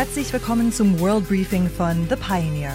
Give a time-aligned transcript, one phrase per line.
[0.00, 2.74] Herzlich willkommen zum World Briefing von The Pioneer,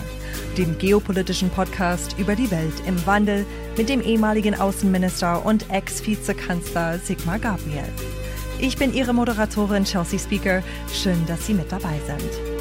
[0.60, 7.40] dem geopolitischen Podcast über die Welt im Wandel mit dem ehemaligen Außenminister und Ex-Vizekanzler Sigmar
[7.40, 7.90] Gabriel.
[8.60, 10.62] Ich bin Ihre Moderatorin Chelsea Speaker.
[10.94, 12.55] Schön, dass Sie mit dabei sind.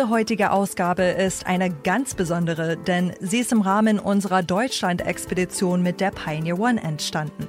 [0.00, 6.00] Diese heutige Ausgabe ist eine ganz besondere, denn sie ist im Rahmen unserer Deutschland-Expedition mit
[6.00, 7.46] der Pioneer One entstanden.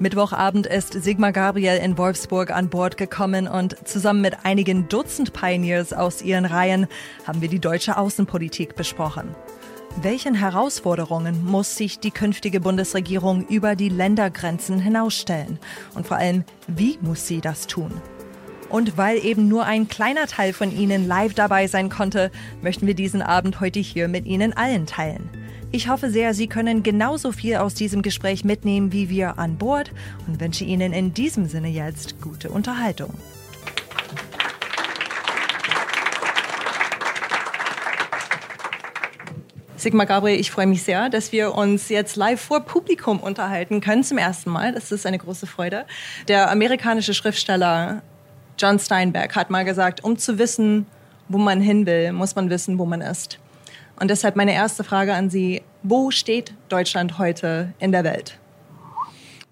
[0.00, 5.92] Mittwochabend ist Sigmar Gabriel in Wolfsburg an Bord gekommen und zusammen mit einigen Dutzend Pioneers
[5.92, 6.88] aus ihren Reihen
[7.24, 9.36] haben wir die deutsche Außenpolitik besprochen.
[10.02, 15.60] Welchen Herausforderungen muss sich die künftige Bundesregierung über die Ländergrenzen hinausstellen?
[15.94, 17.92] Und vor allem, wie muss sie das tun?
[18.68, 22.30] Und weil eben nur ein kleiner Teil von Ihnen live dabei sein konnte,
[22.62, 25.30] möchten wir diesen Abend heute hier mit Ihnen allen teilen.
[25.70, 29.90] Ich hoffe sehr, Sie können genauso viel aus diesem Gespräch mitnehmen wie wir an Bord
[30.26, 33.12] und wünsche Ihnen in diesem Sinne jetzt gute Unterhaltung.
[39.76, 44.02] Sigmar Gabriel, ich freue mich sehr, dass wir uns jetzt live vor Publikum unterhalten können
[44.02, 44.72] zum ersten Mal.
[44.72, 45.86] Das ist eine große Freude.
[46.26, 48.02] Der amerikanische Schriftsteller
[48.58, 50.86] John Steinbeck hat mal gesagt, um zu wissen,
[51.28, 53.38] wo man hin will, muss man wissen, wo man ist.
[54.00, 58.38] Und deshalb meine erste Frage an Sie, wo steht Deutschland heute in der Welt?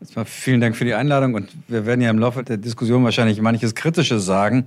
[0.00, 3.40] Erstmal vielen Dank für die Einladung und wir werden ja im Laufe der Diskussion wahrscheinlich
[3.40, 4.66] manches Kritisches sagen.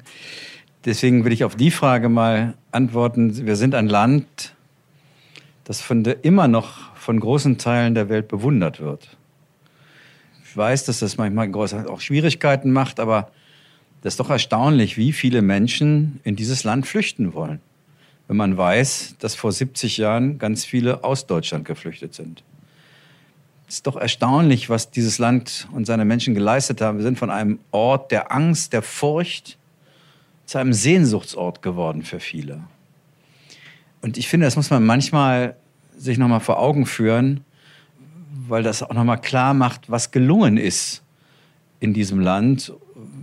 [0.85, 3.45] Deswegen will ich auf die Frage mal antworten.
[3.45, 4.55] Wir sind ein Land,
[5.65, 9.17] das von der, immer noch von großen Teilen der Welt bewundert wird.
[10.45, 13.29] Ich weiß, dass das manchmal auch Schwierigkeiten macht, aber
[14.01, 17.59] das ist doch erstaunlich, wie viele Menschen in dieses Land flüchten wollen,
[18.27, 22.43] wenn man weiß, dass vor 70 Jahren ganz viele aus Deutschland geflüchtet sind.
[23.67, 26.97] Es ist doch erstaunlich, was dieses Land und seine Menschen geleistet haben.
[26.97, 29.57] Wir sind von einem Ort der Angst, der Furcht
[30.45, 32.61] zu einem Sehnsuchtsort geworden für viele.
[34.01, 35.55] Und ich finde, das muss man manchmal
[35.95, 37.41] sich nochmal vor Augen führen,
[38.47, 41.03] weil das auch nochmal klar macht, was gelungen ist
[41.79, 42.73] in diesem Land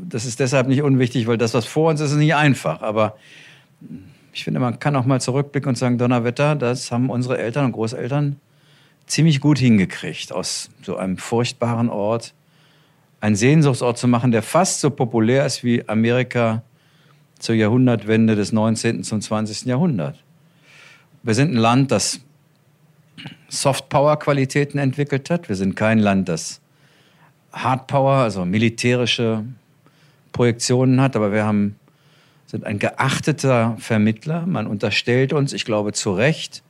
[0.08, 2.82] das ist deshalb nicht unwichtig, weil das, was vor uns ist, ist nicht einfach.
[2.82, 3.16] Aber
[4.32, 7.72] ich finde, man kann auch mal zurückblicken und sagen, Donnerwetter, das haben unsere Eltern und
[7.72, 8.36] Großeltern
[9.06, 12.34] ziemlich gut hingekriegt, aus so einem furchtbaren Ort
[13.20, 16.62] einen Sehnsuchtsort zu machen, der fast so populär ist wie Amerika
[17.38, 19.04] zur Jahrhundertwende des 19.
[19.04, 19.66] zum 20.
[19.66, 20.22] Jahrhundert.
[21.22, 22.20] Wir sind ein Land, das
[23.48, 25.48] Softpower-Qualitäten entwickelt hat.
[25.48, 26.60] Wir sind kein Land, das
[27.52, 29.44] Hardpower, also militärische
[30.36, 31.76] Projektionen hat, aber wir haben,
[32.44, 34.44] sind ein geachteter Vermittler.
[34.44, 36.62] Man unterstellt uns, ich glaube zu Recht,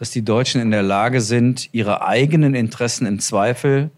[0.00, 3.90] dass die Deutschen in der Lage sind, ihre eigenen Interessen im Zweifel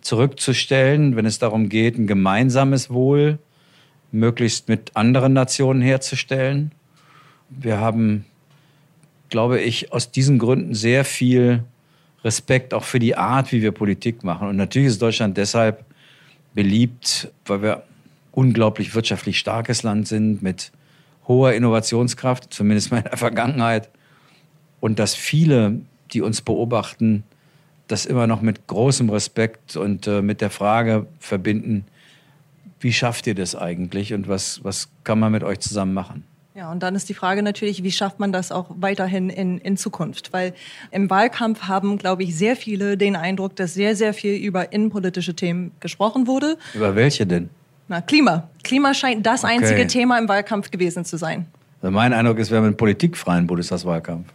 [0.00, 3.38] zurückzustellen, wenn es darum geht, ein gemeinsames Wohl
[4.10, 6.72] möglichst mit anderen Nationen herzustellen.
[7.48, 8.24] Wir haben,
[9.28, 11.62] glaube ich, aus diesen Gründen sehr viel
[12.24, 14.48] Respekt auch für die Art, wie wir Politik machen.
[14.48, 15.84] Und natürlich ist Deutschland deshalb
[16.52, 17.82] beliebt, weil wir
[18.36, 20.70] unglaublich wirtschaftlich starkes Land sind mit
[21.26, 23.88] hoher Innovationskraft, zumindest mal in der Vergangenheit.
[24.78, 25.80] Und dass viele,
[26.12, 27.24] die uns beobachten,
[27.88, 31.86] das immer noch mit großem Respekt und äh, mit der Frage verbinden,
[32.78, 36.24] wie schafft ihr das eigentlich und was, was kann man mit euch zusammen machen?
[36.54, 39.76] Ja, und dann ist die Frage natürlich, wie schafft man das auch weiterhin in, in
[39.76, 40.32] Zukunft?
[40.32, 40.54] Weil
[40.90, 45.34] im Wahlkampf haben, glaube ich, sehr viele den Eindruck, dass sehr, sehr viel über innenpolitische
[45.34, 46.58] Themen gesprochen wurde.
[46.74, 47.50] Über welche denn?
[47.88, 48.48] Na, Klima.
[48.64, 49.54] Klima scheint das okay.
[49.54, 51.46] einzige Thema im Wahlkampf gewesen zu sein.
[51.80, 54.28] Also mein Eindruck ist, wir haben einen politikfreien Bundestagswahlkampf.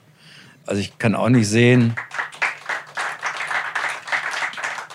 [0.66, 1.94] Also ich kann auch nicht sehen.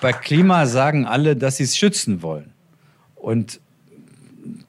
[0.00, 2.52] Bei Klima sagen alle, dass sie es schützen wollen.
[3.14, 3.60] Und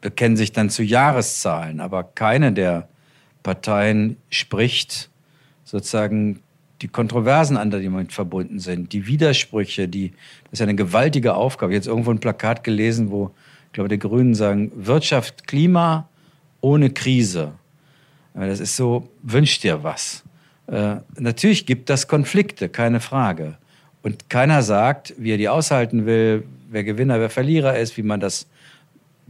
[0.01, 1.79] bekennen sich dann zu Jahreszahlen.
[1.79, 2.89] Aber keine der
[3.43, 5.09] Parteien spricht
[5.63, 6.41] sozusagen
[6.81, 10.11] die Kontroversen an, die damit verbunden sind, die Widersprüche, die,
[10.43, 11.73] das ist ja eine gewaltige Aufgabe.
[11.73, 13.46] Jetzt irgendwo ein Plakat gelesen, wo ich
[13.77, 16.09] glaube, die Grünen sagen, Wirtschaft, Klima
[16.61, 17.51] ohne Krise.
[18.33, 20.23] Das ist so, wünscht dir was.
[20.65, 23.55] Äh, natürlich gibt das Konflikte, keine Frage.
[24.01, 28.19] Und keiner sagt, wie er die aushalten will, wer Gewinner, wer Verlierer ist, wie man
[28.19, 28.47] das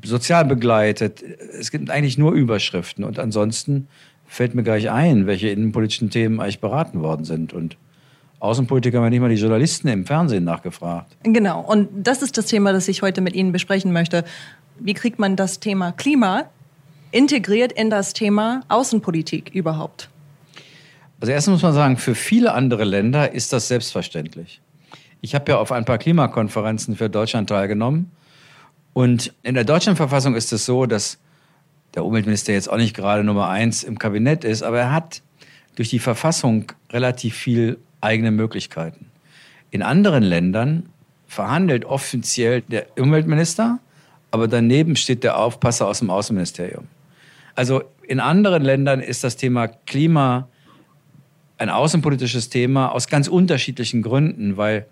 [0.02, 1.22] sozial begleitet.
[1.60, 3.04] Es gibt eigentlich nur Überschriften.
[3.04, 3.90] Und ansonsten
[4.28, 7.52] fällt mir gleich ein, welche innenpolitischen Themen eigentlich beraten worden sind.
[7.52, 7.76] Und
[8.40, 11.16] Außenpolitiker haben nicht mal die Journalisten im Fernsehen nachgefragt.
[11.24, 14.24] Genau, und das ist das Thema, das ich heute mit Ihnen besprechen möchte.
[14.80, 16.46] Wie kriegt man das Thema Klima
[17.12, 20.10] integriert in das Thema Außenpolitik überhaupt?
[21.20, 24.62] Also erstens muss man sagen, für viele andere Länder ist das selbstverständlich.
[25.22, 28.12] Ich habe ja auf ein paar Klimakonferenzen für Deutschland teilgenommen.
[28.94, 31.18] Und in der deutschen Verfassung ist es so, dass
[31.96, 35.24] der Umweltminister jetzt auch nicht gerade Nummer eins im Kabinett ist, aber er hat
[35.76, 39.12] durch die Verfassung relativ viel eigene Möglichkeiten.
[39.70, 40.90] In anderen Ländern
[41.28, 43.80] verhandelt offiziell der Umweltminister,
[44.32, 46.88] aber daneben steht der Aufpasser aus dem Außenministerium.
[47.56, 50.48] Also in anderen Ländern ist das Thema Klima
[51.58, 54.86] ein außenpolitisches Thema aus ganz unterschiedlichen Gründen, weil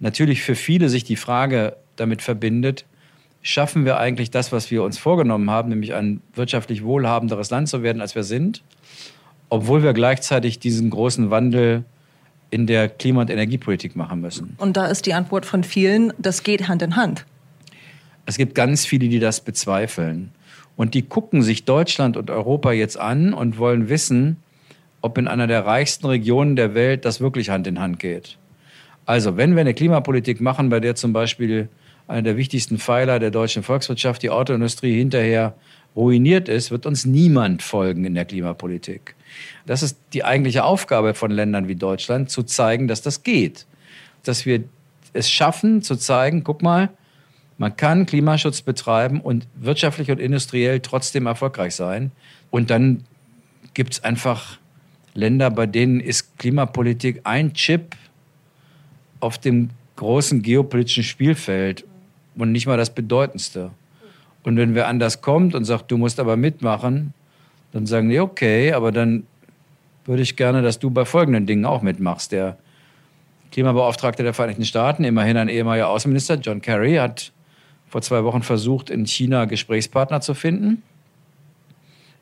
[0.00, 2.84] natürlich für viele sich die Frage damit verbindet,
[3.42, 7.82] schaffen wir eigentlich das, was wir uns vorgenommen haben, nämlich ein wirtschaftlich wohlhabenderes Land zu
[7.82, 8.62] werden, als wir sind,
[9.50, 11.84] obwohl wir gleichzeitig diesen großen Wandel
[12.50, 14.54] in der Klima- und Energiepolitik machen müssen.
[14.58, 17.24] Und da ist die Antwort von vielen, das geht Hand in Hand.
[18.26, 20.32] Es gibt ganz viele, die das bezweifeln.
[20.76, 24.36] Und die gucken sich Deutschland und Europa jetzt an und wollen wissen,
[25.00, 28.38] ob in einer der reichsten Regionen der Welt das wirklich Hand in Hand geht.
[29.06, 31.68] Also, wenn wir eine Klimapolitik machen, bei der zum Beispiel
[32.06, 35.54] einer der wichtigsten Pfeiler der deutschen Volkswirtschaft, die Autoindustrie, hinterher
[35.96, 39.14] ruiniert ist, wird uns niemand folgen in der Klimapolitik.
[39.66, 43.66] Das ist die eigentliche Aufgabe von Ländern wie Deutschland, zu zeigen, dass das geht.
[44.22, 44.64] Dass wir
[45.12, 46.90] es schaffen, zu zeigen, guck mal,
[47.58, 52.10] man kann Klimaschutz betreiben und wirtschaftlich und industriell trotzdem erfolgreich sein.
[52.50, 53.04] Und dann
[53.74, 54.58] gibt es einfach
[55.14, 57.96] Länder, bei denen ist Klimapolitik ein Chip
[59.20, 61.84] auf dem großen geopolitischen Spielfeld
[62.34, 63.70] und nicht mal das Bedeutendste.
[64.42, 67.12] Und wenn wer anders kommt und sagt, du musst aber mitmachen,
[67.72, 69.24] dann sagen die, okay, aber dann
[70.04, 72.32] würde ich gerne, dass du bei folgenden Dingen auch mitmachst.
[72.32, 72.56] Der
[73.52, 77.32] Klimabeauftragte der Vereinigten Staaten, immerhin ein ehemaliger Außenminister, John Kerry, hat
[77.88, 80.82] vor zwei Wochen versucht, in China Gesprächspartner zu finden.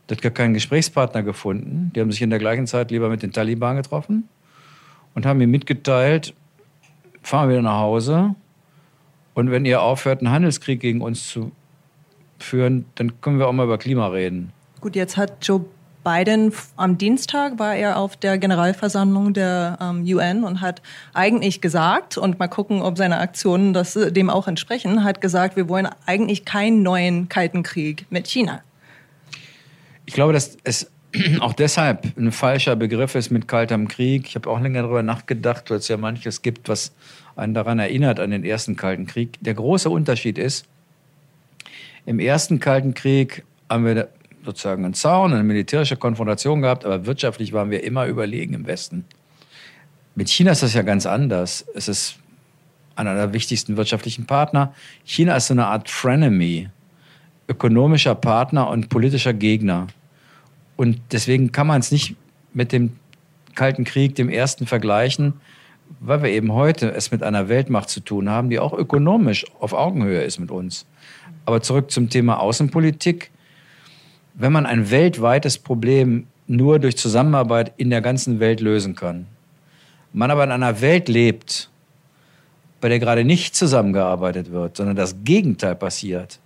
[0.08, 1.92] Der hat gar keinen Gesprächspartner gefunden.
[1.94, 4.28] Die haben sich in der gleichen Zeit lieber mit den Taliban getroffen
[5.14, 6.34] und haben ihm mitgeteilt,
[7.22, 8.34] fahren wir wieder nach Hause.
[9.34, 11.52] Und wenn ihr aufhört, einen Handelskrieg gegen uns zu
[12.38, 14.52] führen, dann können wir auch mal über Klima reden.
[14.80, 15.64] Gut, jetzt hat Joe
[16.04, 20.80] Biden am Dienstag war er auf der Generalversammlung der ähm, UN und hat
[21.12, 25.68] eigentlich gesagt, und mal gucken, ob seine Aktionen das, dem auch entsprechen, hat gesagt, wir
[25.68, 28.62] wollen eigentlich keinen neuen Kalten Krieg mit China.
[30.06, 30.90] Ich glaube, dass es
[31.40, 34.26] auch deshalb ein falscher Begriff ist mit Kaltem Krieg.
[34.28, 36.92] Ich habe auch länger darüber nachgedacht, weil es ja manches gibt, was
[37.36, 39.36] einen daran erinnert, an den ersten Kalten Krieg.
[39.40, 40.66] Der große Unterschied ist,
[42.08, 44.08] im ersten Kalten Krieg haben wir
[44.42, 49.04] sozusagen einen Zaun, eine militärische Konfrontation gehabt, aber wirtschaftlich waren wir immer überlegen im Westen.
[50.14, 51.66] Mit China ist das ja ganz anders.
[51.74, 52.16] Es ist
[52.96, 54.72] einer der wichtigsten wirtschaftlichen Partner.
[55.04, 56.70] China ist so eine Art Frenemy,
[57.46, 59.88] ökonomischer Partner und politischer Gegner.
[60.78, 62.16] Und deswegen kann man es nicht
[62.54, 62.96] mit dem
[63.54, 65.34] Kalten Krieg, dem ersten, vergleichen,
[66.00, 69.72] weil wir eben heute es mit einer Weltmacht zu tun haben, die auch ökonomisch auf
[69.72, 70.86] Augenhöhe ist mit uns.
[71.44, 73.30] Aber zurück zum Thema Außenpolitik.
[74.34, 79.26] Wenn man ein weltweites Problem nur durch Zusammenarbeit in der ganzen Welt lösen kann,
[80.12, 81.70] man aber in einer Welt lebt,
[82.80, 86.38] bei der gerade nicht zusammengearbeitet wird, sondern das Gegenteil passiert,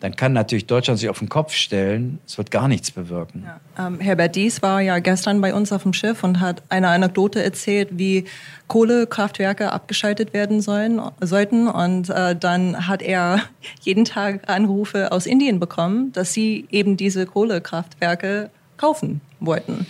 [0.00, 3.46] dann kann natürlich Deutschland sich auf den Kopf stellen, es wird gar nichts bewirken.
[3.46, 3.86] Ja.
[3.86, 7.42] Ähm, Herbert Dies war ja gestern bei uns auf dem Schiff und hat eine Anekdote
[7.42, 8.24] erzählt, wie
[8.66, 11.66] Kohlekraftwerke abgeschaltet werden sollen, sollten.
[11.68, 13.40] Und äh, dann hat er
[13.80, 19.86] jeden Tag Anrufe aus Indien bekommen, dass sie eben diese Kohlekraftwerke kaufen wollten.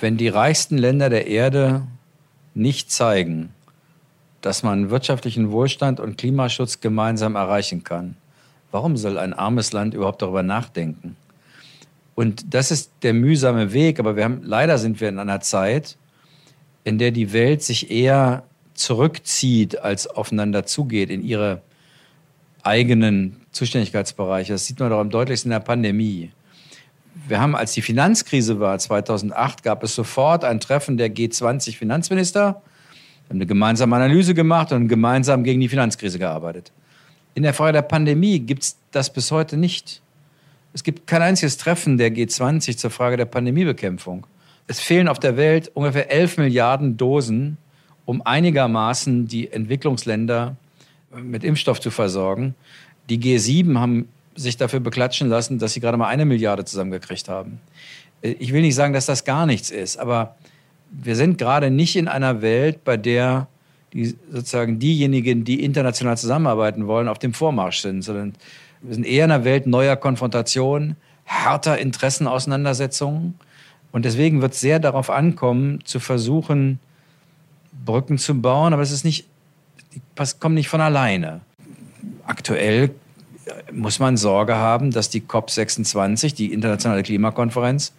[0.00, 1.82] Wenn die reichsten Länder der Erde
[2.54, 3.50] nicht zeigen,
[4.40, 8.16] dass man wirtschaftlichen Wohlstand und Klimaschutz gemeinsam erreichen kann,
[8.72, 11.14] Warum soll ein armes Land überhaupt darüber nachdenken?
[12.14, 15.96] Und das ist der mühsame Weg, aber wir haben, leider sind wir in einer Zeit,
[16.82, 21.60] in der die Welt sich eher zurückzieht, als aufeinander zugeht in ihre
[22.62, 24.54] eigenen Zuständigkeitsbereiche.
[24.54, 26.30] Das sieht man doch am deutlichsten in der Pandemie.
[27.28, 32.62] Wir haben, als die Finanzkrise war, 2008, gab es sofort ein Treffen der G20-Finanzminister, haben
[33.28, 36.72] eine gemeinsame Analyse gemacht und gemeinsam gegen die Finanzkrise gearbeitet.
[37.34, 40.02] In der Frage der Pandemie gibt es das bis heute nicht.
[40.74, 44.26] Es gibt kein einziges Treffen der G20 zur Frage der Pandemiebekämpfung.
[44.66, 47.58] Es fehlen auf der Welt ungefähr 11 Milliarden Dosen,
[48.04, 50.56] um einigermaßen die Entwicklungsländer
[51.22, 52.54] mit Impfstoff zu versorgen.
[53.08, 57.60] Die G7 haben sich dafür beklatschen lassen, dass sie gerade mal eine Milliarde zusammengekriegt haben.
[58.22, 60.36] Ich will nicht sagen, dass das gar nichts ist, aber
[60.90, 63.48] wir sind gerade nicht in einer Welt, bei der
[63.92, 68.34] die sozusagen diejenigen, die international zusammenarbeiten wollen, auf dem Vormarsch sind, sondern
[68.80, 70.96] wir sind eher in einer Welt neuer Konfrontation,
[71.26, 73.34] harter Interessenauseinandersetzungen.
[73.92, 76.80] Und deswegen wird es sehr darauf ankommen, zu versuchen,
[77.84, 79.26] Brücken zu bauen, aber es ist nicht,
[79.94, 80.00] die
[80.40, 81.40] kommen nicht von alleine.
[82.26, 82.90] Aktuell
[83.72, 87.92] muss man Sorge haben, dass die COP26, die internationale Klimakonferenz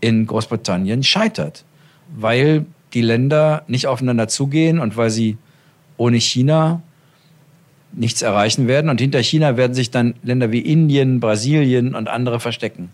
[0.00, 1.64] in Großbritannien, scheitert,
[2.16, 2.64] weil
[2.94, 5.36] die Länder nicht aufeinander zugehen und weil sie
[5.96, 6.82] ohne China
[7.92, 8.90] nichts erreichen werden.
[8.90, 12.90] Und hinter China werden sich dann Länder wie Indien, Brasilien und andere verstecken.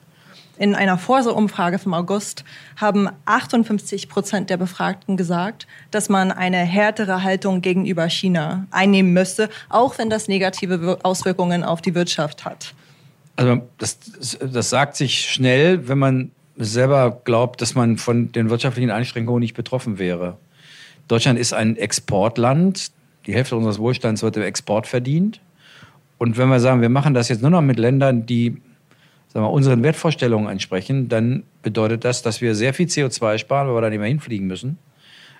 [0.57, 2.45] In einer Forse-Umfrage vom August
[2.77, 9.49] haben 58 Prozent der Befragten gesagt, dass man eine härtere Haltung gegenüber China einnehmen müsste,
[9.69, 12.73] auch wenn das negative Auswirkungen auf die Wirtschaft hat.
[13.35, 13.99] Also das,
[14.39, 19.55] das sagt sich schnell, wenn man selber glaubt, dass man von den wirtschaftlichen Einschränkungen nicht
[19.55, 20.39] betroffen wäre.
[21.09, 22.93] Deutschland ist ein Exportland.
[23.27, 25.41] Die Hälfte unseres Wohlstands wird im Export verdient.
[26.19, 28.57] Und wenn wir sagen, wir machen das jetzt nur noch mit Ländern, die
[29.29, 33.75] sagen wir, unseren Wertvorstellungen entsprechen, dann bedeutet das, dass wir sehr viel CO2 sparen, weil
[33.75, 34.79] wir da nicht mehr hinfliegen müssen.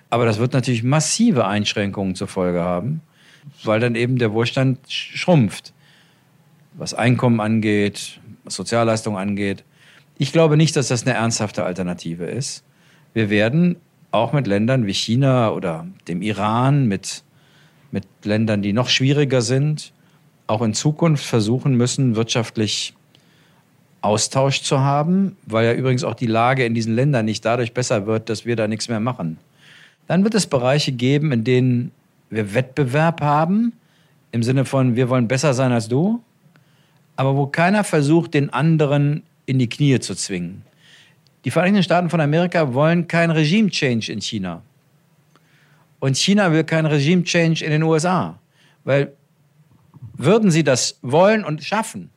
[0.09, 3.01] Aber das wird natürlich massive Einschränkungen zur Folge haben,
[3.63, 5.73] weil dann eben der Wohlstand schrumpft,
[6.73, 9.63] was Einkommen angeht, was Sozialleistungen angeht.
[10.17, 12.63] Ich glaube nicht, dass das eine ernsthafte Alternative ist.
[13.13, 13.75] Wir werden
[14.11, 17.23] auch mit Ländern wie China oder dem Iran, mit,
[17.91, 19.91] mit Ländern, die noch schwieriger sind,
[20.47, 22.93] auch in Zukunft versuchen müssen, wirtschaftlich
[24.01, 28.05] Austausch zu haben, weil ja übrigens auch die Lage in diesen Ländern nicht dadurch besser
[28.05, 29.37] wird, dass wir da nichts mehr machen.
[30.07, 31.91] Dann wird es Bereiche geben, in denen
[32.29, 33.73] wir Wettbewerb haben,
[34.31, 36.21] im Sinne von, wir wollen besser sein als du,
[37.15, 40.63] aber wo keiner versucht, den anderen in die Knie zu zwingen.
[41.43, 44.63] Die Vereinigten Staaten von Amerika wollen kein Regime-Change in China.
[45.99, 48.39] Und China will kein Regime-Change in den USA.
[48.83, 49.13] Weil
[50.17, 52.09] würden sie das wollen und schaffen,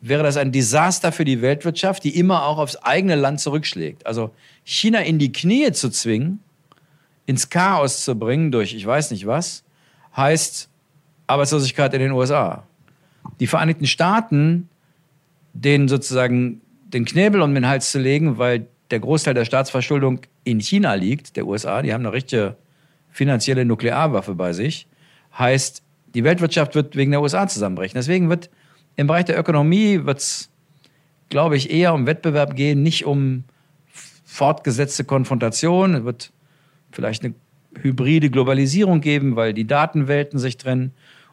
[0.00, 4.04] wäre das ein Desaster für die Weltwirtschaft, die immer auch aufs eigene Land zurückschlägt.
[4.06, 6.40] Also China in die Knie zu zwingen,
[7.26, 9.62] ins Chaos zu bringen durch ich weiß nicht was,
[10.16, 10.68] heißt
[11.28, 12.64] Arbeitslosigkeit in den USA.
[13.38, 14.68] Die Vereinigten Staaten,
[15.52, 20.60] denen sozusagen den Knebel um den Hals zu legen, weil der Großteil der Staatsverschuldung in
[20.60, 22.56] China liegt, der USA, die haben eine richtige
[23.10, 24.86] finanzielle Nuklearwaffe bei sich,
[25.38, 25.82] heißt,
[26.14, 27.94] die Weltwirtschaft wird wegen der USA zusammenbrechen.
[27.96, 28.50] Deswegen wird
[28.96, 30.00] im Bereich der Ökonomie
[31.30, 33.44] glaube ich, eher um Wettbewerb gehen, nicht um
[34.24, 35.94] fortgesetzte Konfrontation.
[35.94, 36.32] Es wird
[36.90, 37.34] vielleicht eine
[37.80, 40.92] hybride Globalisierung geben, weil die Datenwelten sich trennen.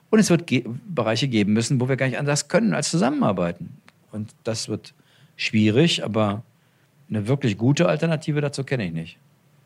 [0.10, 3.78] Und es wird ge Bereiche geben müssen, wo wir gar nicht anders können als zusammenarbeiten.
[4.12, 4.94] Und das wird
[5.36, 6.44] schwierig, aber
[7.10, 9.18] eine wirklich gute Alternative dazu kenne ich nicht.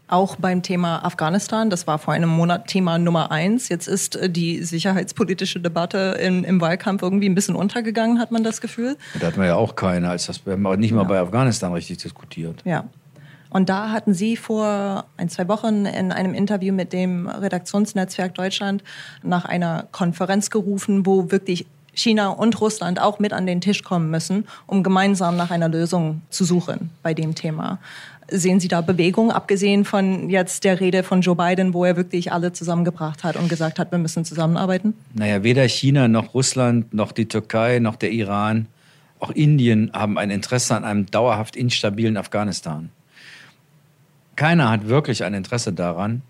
[0.07, 3.69] Auch beim Thema Afghanistan, das war vor einem Monat Thema Nummer eins.
[3.69, 8.43] Jetzt ist äh, die sicherheitspolitische Debatte in, im Wahlkampf irgendwie ein bisschen untergegangen, hat man
[8.43, 8.97] das Gefühl.
[9.19, 11.07] Da hatten wir ja auch keine, als das, wir haben nicht mal ja.
[11.07, 12.61] bei Afghanistan richtig diskutiert.
[12.65, 12.85] Ja.
[13.49, 18.83] Und da hatten Sie vor ein, zwei Wochen in einem Interview mit dem Redaktionsnetzwerk Deutschland
[19.21, 24.09] nach einer Konferenz gerufen, wo wirklich China und Russland auch mit an den Tisch kommen
[24.09, 27.79] müssen, um gemeinsam nach einer Lösung zu suchen bei dem Thema.
[28.29, 32.31] Sehen Sie da Bewegung, abgesehen von jetzt der Rede von Joe Biden, wo er wirklich
[32.31, 34.93] alle zusammengebracht hat und gesagt hat, wir müssen zusammenarbeiten?
[35.13, 38.67] Naja, weder China noch Russland noch die Türkei noch der Iran,
[39.19, 42.89] auch Indien haben ein Interesse an einem dauerhaft instabilen Afghanistan.
[44.35, 46.23] Keiner hat wirklich ein Interesse daran,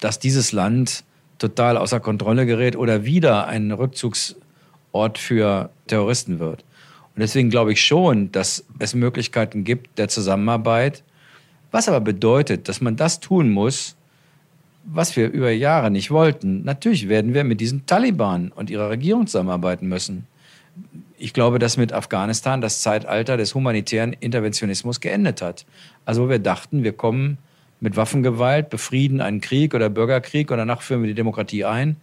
[0.00, 1.04] dass dieses Land
[1.38, 3.72] total außer Kontrolle gerät oder wieder ein
[4.94, 6.64] Rückzugsort für Terroristen wird.
[7.14, 11.02] Und deswegen glaube ich schon, dass es Möglichkeiten gibt der Zusammenarbeit
[11.70, 13.96] was aber bedeutet, dass man das tun muss,
[14.84, 16.64] was wir über Jahre nicht wollten.
[16.64, 20.26] Natürlich werden wir mit diesen Taliban und ihrer Regierung zusammenarbeiten müssen.
[21.18, 25.66] Ich glaube, dass mit Afghanistan das Zeitalter des humanitären Interventionismus geendet hat.
[26.06, 27.38] Also wo wir dachten, wir kommen
[27.80, 31.96] mit Waffengewalt, befrieden einen Krieg oder Bürgerkrieg und danach führen wir die Demokratie ein.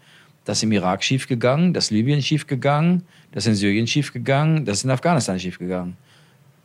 [0.46, 4.78] Das ist im Irak schiefgegangen, das ist Libyen schiefgegangen, das ist in Syrien schiefgegangen, das
[4.78, 5.98] ist in Afghanistan schiefgegangen.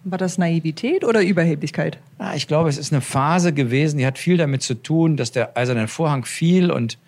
[0.04, 1.98] War das Naivität oder Überheblichkeit?
[2.18, 5.32] Ja, ich glaube, es ist eine Phase gewesen, die hat viel damit zu tun, dass
[5.32, 6.98] der eiserne Vorhang fiel und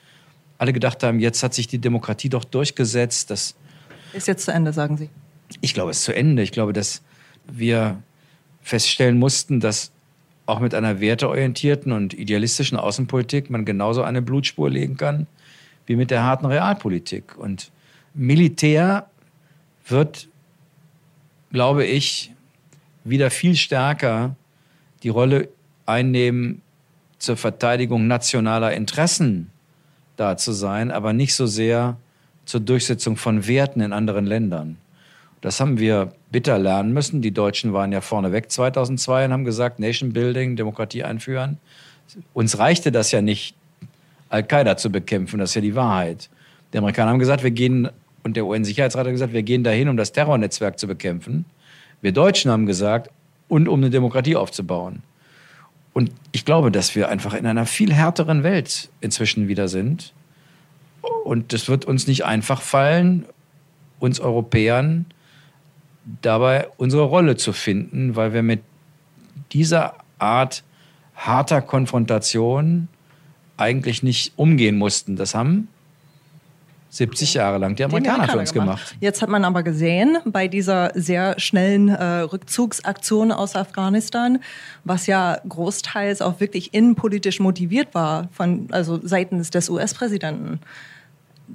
[0.59, 3.31] alle gedacht haben, jetzt hat sich die Demokratie doch durchgesetzt.
[3.31, 3.55] Das
[4.13, 5.11] ist jetzt zu Ende, sagen Sie.
[5.61, 6.43] Ich glaube, es ist zu Ende.
[6.43, 7.03] Ich glaube, dass
[7.51, 8.03] wir
[8.63, 9.91] feststellen mussten, dass
[10.47, 15.27] auch mit einer werteorientierten und idealistischen Außenpolitik man genauso eine Blutspur legen kann
[15.87, 17.37] wie mit der harten Realpolitik.
[17.37, 17.71] Und
[18.15, 19.07] Militär
[19.87, 20.29] wird,
[21.51, 22.33] glaube ich,
[23.05, 24.37] wieder viel stärker
[25.03, 25.49] die Rolle
[25.87, 26.63] einnehmen,
[27.19, 29.51] zur Verteidigung nationaler Interessen
[30.17, 31.97] da zu sein, aber nicht so sehr
[32.45, 34.77] zur Durchsetzung von Werten in anderen Ländern.
[35.41, 37.23] Das haben wir bitter lernen müssen.
[37.23, 41.59] Die Deutschen waren ja vorneweg 2002 und haben gesagt, Nation Building, Demokratie einführen.
[42.33, 43.57] Uns reichte das ja nicht,
[44.33, 46.31] Al-Qaida zu bekämpfen, das ist ja die Wahrheit.
[46.73, 47.89] Die Amerikaner haben gesagt, wir gehen,
[48.23, 51.45] und der UN-Sicherheitsrat hat gesagt, wir gehen dahin, um das Terrornetzwerk zu bekämpfen.
[52.01, 53.11] Wir Deutschen haben gesagt,
[53.49, 55.03] und um eine Demokratie aufzubauen.
[55.93, 60.15] Und ich glaube, dass wir einfach in einer viel härteren Welt inzwischen wieder sind.
[61.25, 63.27] Und es wird uns nicht einfach fallen,
[64.01, 65.05] uns Europäern
[66.23, 68.63] dabei unsere Rolle zu finden, weil wir mit
[69.53, 70.65] dieser Art
[71.15, 72.89] harter Konfrontation
[73.63, 75.17] eigentlich nicht umgehen mussten.
[75.17, 75.69] Das haben
[76.93, 78.89] 70 Jahre lang die Amerikaner, für uns gemacht.
[78.89, 78.97] gemacht.
[79.01, 84.41] Jetzt hat man aber gesehen, bei dieser sehr schnellen äh, Rückzugsaktion aus Afghanistan,
[84.85, 90.61] was ja großteils auch wirklich innenpolitisch motiviert war, von, also seitens des US-Präsidenten.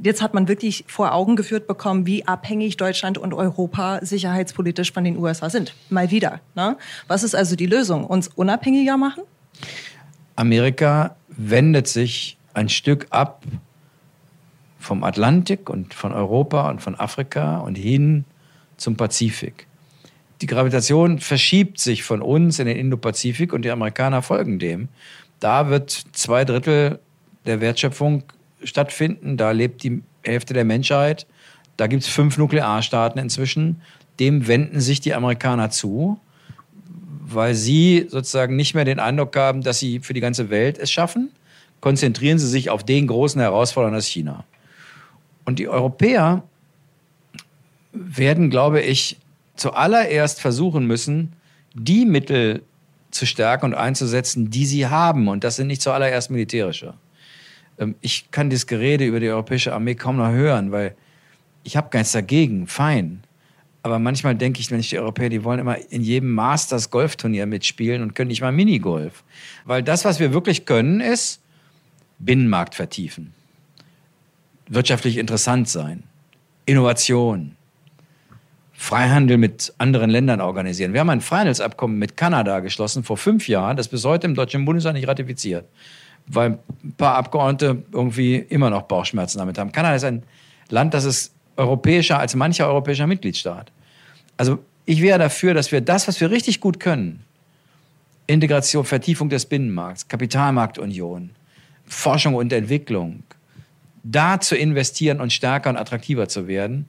[0.04, 5.04] Jetzt hat man wirklich vor Augen geführt bekommen, wie abhängig Deutschland und Europa sicherheitspolitisch von
[5.04, 5.76] den USA sind.
[5.90, 6.40] Mal wieder.
[6.56, 6.78] Ne?
[7.08, 8.06] Was ist also die Lösung?
[8.06, 9.22] Uns unabhängiger machen?
[10.36, 13.44] Amerika wendet sich ein Stück ab
[14.80, 18.26] vom Atlantik und von Europa und von Afrika und hin
[18.78, 19.68] zum Pazifik.
[20.42, 24.90] Die Gravitation verschiebt sich von uns in den Indopazifik und die Amerikaner folgen dem.
[25.40, 27.00] Da wird zwei Drittel
[27.46, 28.24] der Wertschöpfung
[28.64, 31.26] stattfinden, da lebt die Hälfte der Menschheit,
[31.78, 33.82] da gibt es fünf Nuklearstaaten inzwischen.
[34.20, 36.20] Dem wenden sich die Amerikaner zu,
[37.30, 40.92] weil sie sozusagen nicht mehr den Eindruck haben, dass sie für die ganze Welt es
[40.92, 41.32] schaffen.
[41.82, 44.46] Konzentrieren sie sich auf den großen Herausforderer, das China.
[45.46, 46.44] Und die Europäer
[47.92, 49.18] werden, glaube ich,
[49.56, 51.34] zuallererst versuchen müssen,
[51.74, 52.64] die Mittel
[53.12, 55.28] zu stärken und einzusetzen, die sie haben.
[55.28, 56.94] Und das sind nicht zuallererst militärische.
[57.78, 60.96] Ähm, ich kann das Gerede über die europäische Armee kaum noch hören, weil
[61.64, 63.24] ich habe gar nichts dagegen, fein.
[63.88, 67.46] Aber manchmal denke ich, wenn ich die Europäer, die wollen immer in jedem Masters Golfturnier
[67.46, 69.24] mitspielen und können nicht mal Minigolf.
[69.66, 71.42] Weil das, was wir wirklich können, ist
[72.20, 73.34] Binnenmarkt vertiefen
[74.70, 76.04] wirtschaftlich interessant sein.
[76.66, 77.56] Innovation.
[78.74, 80.94] Freihandel mit anderen Ländern organisieren.
[80.94, 84.66] Wir haben ein Freihandelsabkommen mit Kanada geschlossen vor fünf Jahren, das bis heute im Deutschen
[84.66, 85.66] Bundestag nicht ratifiziert,
[86.28, 89.72] weil ein paar Abgeordnete irgendwie immer noch Bauchschmerzen damit haben.
[89.72, 90.22] Kanada ist ein
[90.70, 93.72] Land, das ist europäischer als mancher europäischer Mitgliedstaat.
[94.38, 97.24] Also ich wäre dafür, dass wir das, was wir richtig gut können,
[98.28, 101.32] Integration, Vertiefung des Binnenmarkts, Kapitalmarktunion,
[101.86, 103.24] Forschung und Entwicklung,
[104.04, 106.88] da zu investieren und stärker und attraktiver zu werden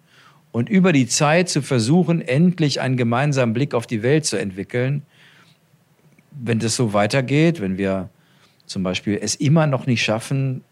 [0.52, 5.02] und über die Zeit zu versuchen, endlich einen gemeinsamen Blick auf die Welt zu entwickeln.
[6.30, 8.10] Wenn das so weitergeht, wenn wir
[8.66, 10.62] zum Beispiel es immer noch nicht schaffen,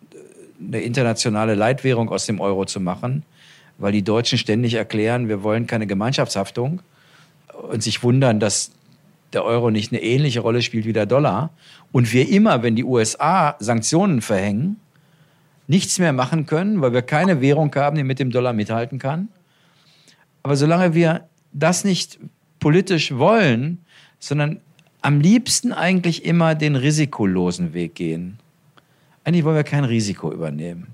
[0.60, 3.24] eine internationale Leitwährung aus dem Euro zu machen,
[3.78, 6.80] weil die Deutschen ständig erklären, wir wollen keine Gemeinschaftshaftung
[7.70, 8.70] und sich wundern, dass
[9.32, 11.50] der Euro nicht eine ähnliche Rolle spielt wie der Dollar.
[11.92, 14.76] Und wir immer, wenn die USA Sanktionen verhängen,
[15.66, 19.28] nichts mehr machen können, weil wir keine Währung haben, die mit dem Dollar mithalten kann.
[20.42, 22.18] Aber solange wir das nicht
[22.60, 23.84] politisch wollen,
[24.18, 24.60] sondern
[25.02, 28.38] am liebsten eigentlich immer den risikolosen Weg gehen.
[29.24, 30.88] Eigentlich wollen wir kein Risiko übernehmen.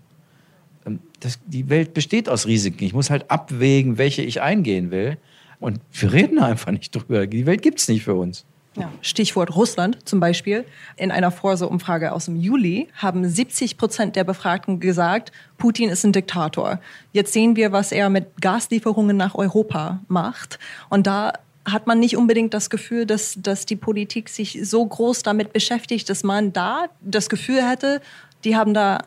[0.87, 2.85] Ähm, das, die Welt besteht aus Risiken.
[2.85, 5.19] Ich muss halt abwägen, welche ich eingehen will.
[5.61, 7.27] Und wir reden einfach nicht drüber.
[7.27, 8.45] Die Welt gibt es nicht für uns.
[8.75, 10.65] Ja, Stichwort Russland zum Beispiel.
[10.97, 16.13] In einer Forsa-Umfrage aus dem Juli haben 70 Prozent der Befragten gesagt, Putin ist ein
[16.13, 16.81] Diktator.
[17.13, 20.59] Jetzt sehen wir, was er mit Gaslieferungen nach Europa macht.
[20.89, 21.35] Und da
[21.67, 26.09] hat man nicht unbedingt das Gefühl, dass, dass die Politik sich so groß damit beschäftigt,
[26.09, 28.01] dass man da das Gefühl hätte,
[28.45, 29.03] die haben da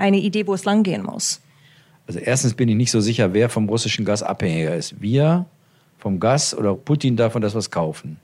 [0.00, 1.40] eine Idee, wo es langgehen muss.
[2.06, 5.00] Also erstens bin ich nicht so sicher, wer vom russischen Gas abhängiger ist.
[5.00, 5.46] Wir
[5.98, 8.18] vom Gas oder Putin davon, dass wir es kaufen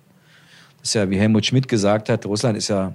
[0.87, 2.93] ist ja, wie Helmut Schmidt gesagt hat, Russland ist ja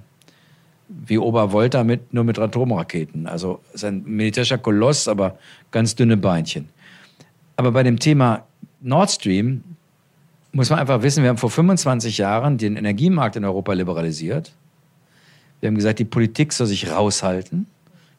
[0.88, 3.28] wie Obervolta mit, nur mit Atomraketen.
[3.28, 5.38] Also ist ein militärischer Koloss, aber
[5.72, 6.70] ganz dünne Beinchen.
[7.56, 8.46] Aber bei dem Thema
[8.82, 9.64] Nord Stream
[10.54, 14.54] muss man einfach wissen, wir haben vor 25 Jahren den Energiemarkt in Europa liberalisiert.
[15.60, 17.68] Wir haben gesagt, die Politik soll sich raushalten.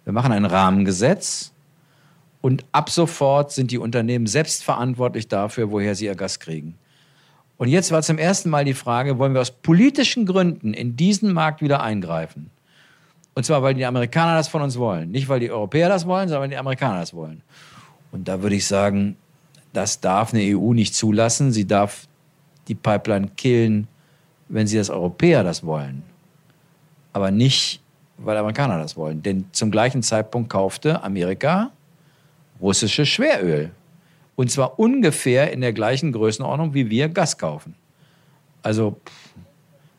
[0.04, 1.52] Wir machen ein Rahmengesetz.
[2.40, 6.74] Und ab sofort sind die Unternehmen selbst verantwortlich dafür, woher sie ihr Gas kriegen.
[7.56, 11.32] Und jetzt war zum ersten Mal die Frage, wollen wir aus politischen Gründen in diesen
[11.32, 12.50] Markt wieder eingreifen?
[13.34, 15.10] Und zwar, weil die Amerikaner das von uns wollen.
[15.10, 17.42] Nicht, weil die Europäer das wollen, sondern weil die Amerikaner das wollen.
[18.10, 19.16] Und da würde ich sagen,
[19.72, 21.52] das darf eine EU nicht zulassen.
[21.52, 22.08] Sie darf
[22.68, 23.88] die Pipeline killen,
[24.48, 26.02] wenn sie das Europäer das wollen.
[27.12, 27.81] Aber nicht,
[28.24, 29.22] weil Amerikaner das wollen.
[29.22, 31.70] Denn zum gleichen Zeitpunkt kaufte Amerika
[32.60, 33.70] russisches Schweröl.
[34.36, 37.74] Und zwar ungefähr in der gleichen Größenordnung, wie wir Gas kaufen.
[38.62, 38.96] Also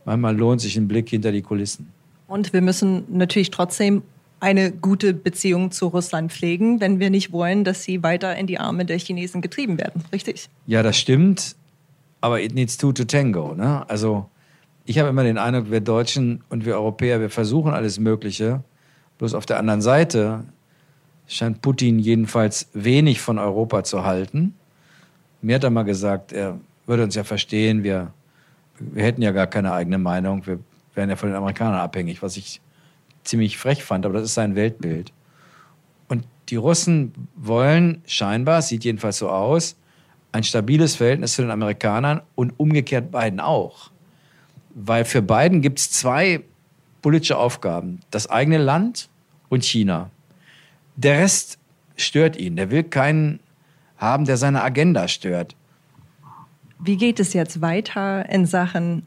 [0.05, 1.91] manchmal lohnt sich ein Blick hinter die Kulissen.
[2.27, 4.01] Und wir müssen natürlich trotzdem
[4.39, 8.59] eine gute Beziehung zu Russland pflegen, wenn wir nicht wollen, dass sie weiter in die
[8.59, 10.03] Arme der Chinesen getrieben werden.
[10.11, 10.49] Richtig?
[10.67, 11.55] Ja, das stimmt.
[12.19, 13.53] Aber it needs two to tango.
[13.53, 13.87] Ne?
[13.89, 14.29] Also
[14.85, 18.63] ich habe immer den Eindruck, wir Deutschen und wir Europäer, wir versuchen alles Mögliche.
[19.17, 20.43] Bloß auf der anderen Seite
[21.27, 24.55] scheint Putin jedenfalls wenig von Europa zu halten.
[25.41, 28.11] Mir hat er mal gesagt, er würde uns ja verstehen, wir,
[28.79, 30.59] wir hätten ja gar keine eigene Meinung, wir
[30.95, 32.61] wären ja von den Amerikanern abhängig, was ich
[33.23, 35.13] ziemlich frech fand, aber das ist sein Weltbild.
[36.09, 39.77] Und die Russen wollen scheinbar, sieht jedenfalls so aus,
[40.33, 43.92] ein stabiles Verhältnis zu den Amerikanern und umgekehrt beiden auch.
[44.73, 46.43] Weil für beiden gibt es zwei
[47.01, 47.99] politische Aufgaben.
[48.11, 49.09] Das eigene Land
[49.49, 50.09] und China.
[50.95, 51.57] Der Rest
[51.95, 52.55] stört ihn.
[52.55, 53.39] Der will keinen
[53.97, 55.55] haben, der seine Agenda stört.
[56.79, 59.03] Wie geht es jetzt weiter in Sachen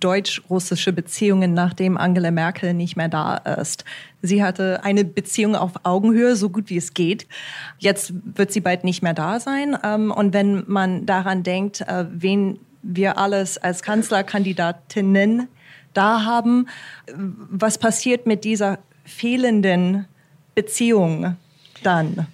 [0.00, 3.84] deutsch-russische Beziehungen, nachdem Angela Merkel nicht mehr da ist.
[4.22, 7.26] Sie hatte eine Beziehung auf Augenhöhe, so gut wie es geht.
[7.78, 9.76] Jetzt wird sie bald nicht mehr da sein.
[9.84, 15.48] Ähm, und wenn man daran denkt, äh, wen wir alles als Kanzlerkandidatinnen
[15.94, 16.68] da haben,
[17.16, 20.06] was passiert mit dieser fehlenden
[20.54, 21.36] Beziehung
[21.82, 22.26] dann?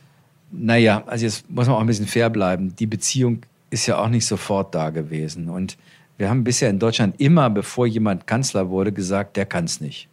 [0.50, 2.74] Naja, also jetzt muss man auch ein bisschen fair bleiben.
[2.76, 5.48] Die Beziehung ist ja auch nicht sofort da gewesen.
[5.48, 5.78] Und
[6.18, 10.08] wir haben bisher in Deutschland immer, bevor jemand Kanzler wurde, gesagt, der kann es nicht.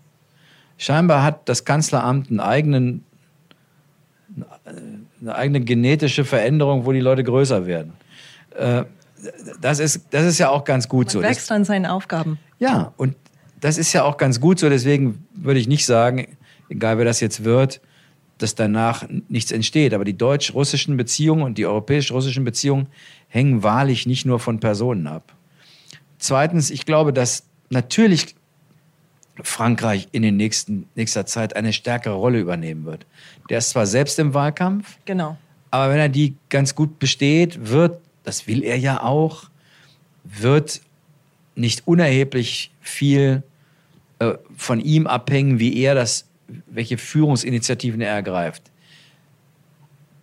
[0.77, 3.03] Scheinbar hat das Kanzleramt einen eigenen,
[5.21, 7.93] eine eigene genetische Veränderung, wo die Leute größer werden.
[9.61, 11.21] Das ist, das ist ja auch ganz gut Man so.
[11.21, 12.39] wächst an seinen Aufgaben.
[12.59, 13.15] Ja, und
[13.59, 14.69] das ist ja auch ganz gut so.
[14.69, 16.37] Deswegen würde ich nicht sagen,
[16.69, 17.81] egal wer das jetzt wird,
[18.37, 19.93] dass danach nichts entsteht.
[19.93, 22.87] Aber die deutsch-russischen Beziehungen und die europäisch-russischen Beziehungen
[23.27, 25.33] hängen wahrlich nicht nur von Personen ab.
[26.19, 28.35] Zweitens, ich glaube, dass natürlich
[29.41, 33.05] Frankreich in den nächsten nächster Zeit eine stärkere Rolle übernehmen wird.
[33.49, 35.37] Der ist zwar selbst im Wahlkampf, genau.
[35.69, 39.45] aber wenn er die ganz gut besteht, wird, das will er ja auch,
[40.25, 40.81] wird
[41.55, 43.41] nicht unerheblich viel
[44.19, 46.27] äh, von ihm abhängen, wie er das,
[46.65, 48.63] welche Führungsinitiativen er ergreift.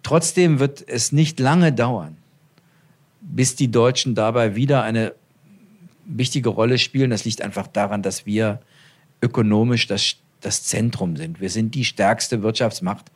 [0.02, 2.18] Trotzdem wird es nicht lange dauern,
[3.22, 5.14] bis die Deutschen dabei wieder eine
[6.04, 7.08] wichtige Rolle spielen.
[7.08, 8.60] Das liegt einfach daran, dass wir
[9.22, 11.40] ökonomisch das, das Zentrum sind.
[11.40, 13.10] Wir sind die stärkste Wirtschaftsmacht.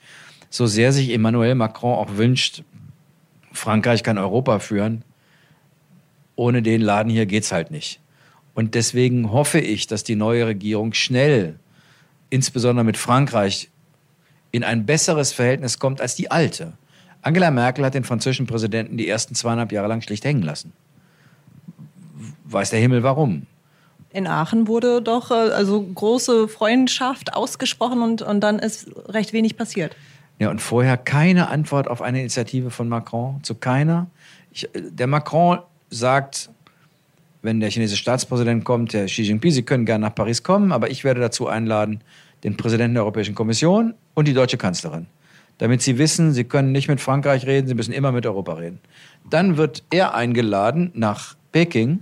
[0.49, 2.63] So sehr sich Emmanuel Macron auch wünscht,
[3.59, 5.05] Frankreich kann Europa führen,
[6.37, 8.01] ohne den Laden hier geht es halt nicht.
[8.55, 11.59] Und deswegen hoffe ich, dass die neue Regierung schnell,
[12.31, 13.71] insbesondere mit Frankreich,
[14.51, 16.73] in ein besseres Verhältnis kommt als die alte.
[17.21, 20.73] Angela Merkel hat den französischen Präsidenten die ersten zweieinhalb Jahre lang schlicht hängen lassen
[22.53, 23.47] weiß der Himmel warum.
[24.11, 29.57] In Aachen wurde doch äh, also große Freundschaft ausgesprochen und, und dann ist recht wenig
[29.57, 29.95] passiert.
[30.39, 34.07] Ja, und vorher keine Antwort auf eine Initiative von Macron, zu keiner.
[34.53, 35.59] Ich, der Macron
[35.91, 36.51] sagt,
[37.43, 40.91] wenn der chinesische Staatspräsident kommt, der Xi Jinping, Sie können gerne nach Paris kommen, aber
[40.91, 42.01] ich werde dazu einladen,
[42.45, 45.07] den Präsidenten der Europäischen Kommission und die deutsche Kanzlerin.
[45.59, 48.79] Damit Sie wissen, Sie können nicht mit Frankreich reden, Sie müssen immer mit Europa reden.
[49.29, 52.01] Dann wird er eingeladen nach Peking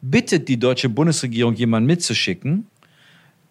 [0.00, 2.66] bittet die deutsche Bundesregierung, jemanden mitzuschicken.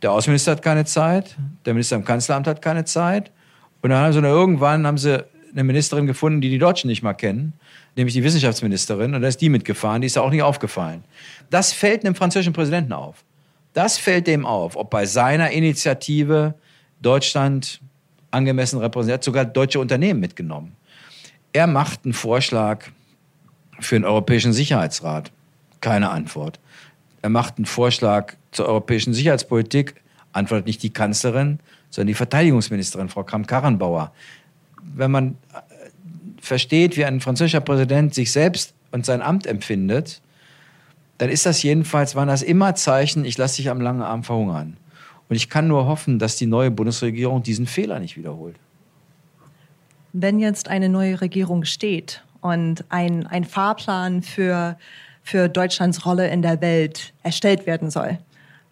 [0.01, 3.31] Der Außenminister hat keine Zeit, der Minister im Kanzleramt hat keine Zeit.
[3.81, 7.13] Und dann haben sie irgendwann haben sie eine Ministerin gefunden, die die Deutschen nicht mal
[7.13, 7.53] kennen,
[7.95, 9.15] nämlich die Wissenschaftsministerin.
[9.15, 11.03] Und da ist die mitgefahren, die ist auch nicht aufgefallen.
[11.49, 13.23] Das fällt einem französischen Präsidenten auf.
[13.73, 16.55] Das fällt dem auf, ob bei seiner Initiative
[17.01, 17.81] Deutschland
[18.31, 20.75] angemessen repräsentiert, sogar deutsche Unternehmen mitgenommen.
[21.53, 22.85] Er macht einen Vorschlag
[23.79, 25.31] für den Europäischen Sicherheitsrat.
[25.81, 26.59] Keine Antwort.
[27.21, 29.95] Er macht einen Vorschlag zur europäischen Sicherheitspolitik,
[30.33, 31.59] antwortet nicht die Kanzlerin,
[31.89, 34.11] sondern die Verteidigungsministerin, Frau Kramp-Karrenbauer.
[34.81, 35.61] Wenn man äh,
[36.41, 40.21] versteht, wie ein französischer Präsident sich selbst und sein Amt empfindet,
[41.17, 44.77] dann ist das jedenfalls, waren das immer Zeichen, ich lasse dich am langen Arm verhungern.
[45.29, 48.55] Und ich kann nur hoffen, dass die neue Bundesregierung diesen Fehler nicht wiederholt.
[50.13, 54.77] Wenn jetzt eine neue Regierung steht und ein, ein Fahrplan für
[55.27, 58.17] für Deutschlands Rolle in der Welt erstellt werden soll.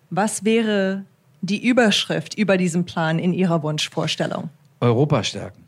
[0.09, 1.03] Was wäre
[1.45, 4.49] die Überschrift über diesen Plan in Ihrer Wunschvorstellung?
[4.79, 5.63] Europa stärken.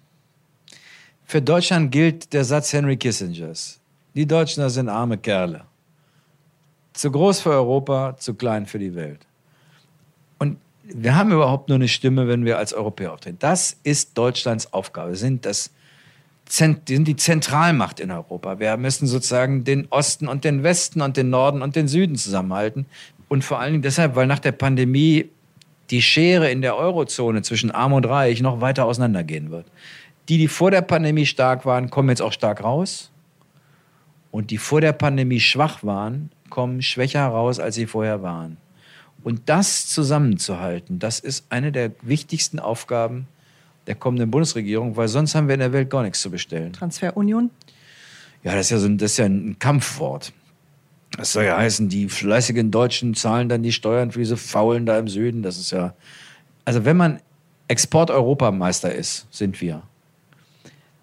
[1.26, 3.80] Für Deutschland gilt der Satz Henry Kissingers.
[4.16, 5.62] Die Deutschen sind arme Kerle.
[6.94, 9.20] Zu groß für Europa, zu klein für die Welt.
[10.40, 13.38] Und wir haben überhaupt nur eine Stimme, wenn wir als Europäer auftreten.
[13.40, 15.12] Das ist Deutschlands Aufgabe.
[15.12, 15.72] Wir sind das
[16.50, 18.60] sind die Zentralmacht in Europa.
[18.60, 22.86] Wir müssen sozusagen den Osten und den Westen und den Norden und den Süden zusammenhalten.
[23.28, 25.30] Und vor allen Dingen deshalb, weil nach der Pandemie
[25.90, 29.66] die Schere in der Eurozone zwischen Arm und Reich noch weiter auseinandergehen wird.
[30.30, 33.12] Die, die vor der Pandemie stark waren, kommen jetzt auch stark raus.
[34.32, 38.58] Und die vor der Pandemie schwach waren, kommen schwächer raus, als sie vorher waren.
[39.24, 43.28] Und das zusammenzuhalten, das ist eine der wichtigsten Aufgaben
[43.88, 46.74] der kommenden Bundesregierung, weil sonst haben wir in der Welt gar nichts zu bestellen.
[46.74, 47.50] Transferunion?
[48.44, 50.34] Ja, das ist ja, so ein, das ist ja ein Kampfwort.
[51.12, 55.00] Das soll ja heißen, die fleißigen Deutschen zahlen dann die Steuern für diese Faulen da
[55.00, 55.42] im Süden.
[55.42, 55.94] Das ist ja.
[56.66, 57.20] Also, wenn man
[57.68, 59.84] Export-Europameister ist, sind wir,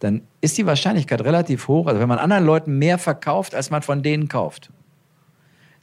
[0.01, 1.87] dann ist die Wahrscheinlichkeit relativ hoch.
[1.87, 4.71] Also, wenn man anderen Leuten mehr verkauft, als man von denen kauft,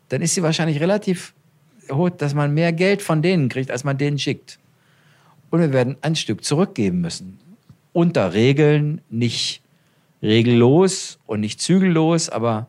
[0.10, 1.34] dann ist sie wahrscheinlich relativ
[1.92, 4.60] hoch, dass man mehr Geld von denen kriegt, als man denen schickt.
[5.50, 7.40] Und wir werden ein Stück zurückgeben müssen.
[7.94, 9.62] Unter Regeln, nicht
[10.22, 12.68] regellos und nicht zügellos, aber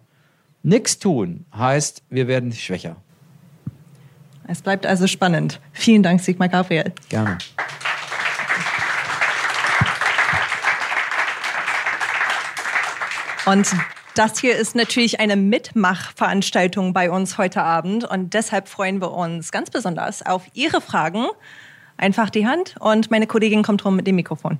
[0.62, 2.96] nichts tun heißt, wir werden schwächer.
[4.48, 5.60] Es bleibt also spannend.
[5.72, 6.92] Vielen Dank, Sigmar Gabriel.
[7.08, 7.38] Gerne.
[13.46, 13.68] Und
[14.14, 19.50] das hier ist natürlich eine Mitmachveranstaltung bei uns heute Abend und deshalb freuen wir uns
[19.50, 21.26] ganz besonders auf Ihre Fragen
[21.96, 24.58] einfach die Hand und meine Kollegin kommt rum mit dem Mikrofon.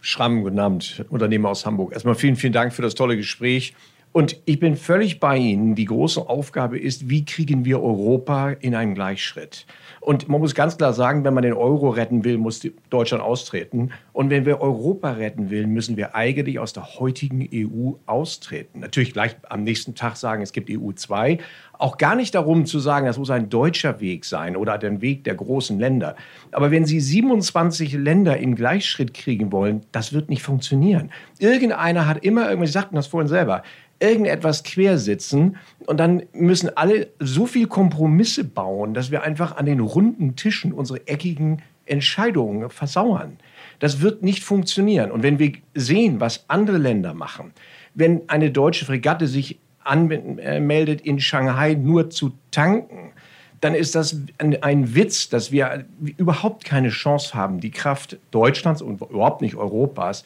[0.00, 1.92] Schramm, guten Abend, Unternehmer aus Hamburg.
[1.92, 3.74] Erstmal vielen, vielen Dank für das tolle Gespräch.
[4.16, 5.74] Und ich bin völlig bei Ihnen.
[5.74, 9.66] Die große Aufgabe ist, wie kriegen wir Europa in einen Gleichschritt?
[10.00, 13.90] Und man muss ganz klar sagen, wenn man den Euro retten will, muss Deutschland austreten.
[14.12, 18.78] Und wenn wir Europa retten will, müssen wir eigentlich aus der heutigen EU austreten.
[18.78, 21.38] Natürlich gleich am nächsten Tag sagen, es gibt EU 2.
[21.76, 25.24] Auch gar nicht darum zu sagen, das muss ein deutscher Weg sein oder der Weg
[25.24, 26.14] der großen Länder.
[26.52, 31.10] Aber wenn Sie 27 Länder in Gleichschritt kriegen wollen, das wird nicht funktionieren.
[31.40, 33.64] Irgendeiner hat immer irgendwie, Sie sagten das vorhin selber,
[34.00, 39.80] irgendetwas quersitzen und dann müssen alle so viel Kompromisse bauen, dass wir einfach an den
[39.80, 43.38] runden Tischen unsere eckigen Entscheidungen versauern.
[43.78, 45.10] Das wird nicht funktionieren.
[45.10, 47.52] Und wenn wir sehen, was andere Länder machen,
[47.94, 53.12] wenn eine deutsche Fregatte sich anmeldet, in Shanghai nur zu tanken,
[53.60, 59.00] dann ist das ein, Witz, dass wir überhaupt keine Chance haben, die Kraft Deutschlands und
[59.00, 60.24] überhaupt nicht Europas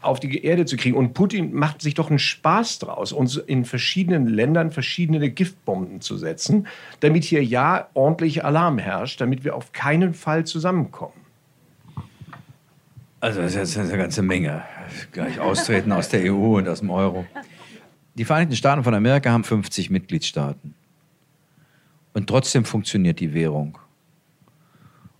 [0.00, 0.96] auf die Erde zu kriegen.
[0.96, 6.16] Und Putin macht sich doch einen Spaß draus, uns in verschiedenen Ländern verschiedene Giftbomben zu
[6.16, 6.66] setzen,
[7.00, 11.14] damit hier ja ordentlich Alarm herrscht, damit wir auf keinen Fall zusammenkommen.
[13.20, 14.62] Also das ist jetzt eine ganze Menge.
[15.10, 17.26] Gleich austreten aus der EU und aus dem Euro.
[18.14, 20.74] Die Vereinigten Staaten von Amerika haben 50 Mitgliedstaaten.
[22.12, 23.78] Und trotzdem funktioniert die Währung.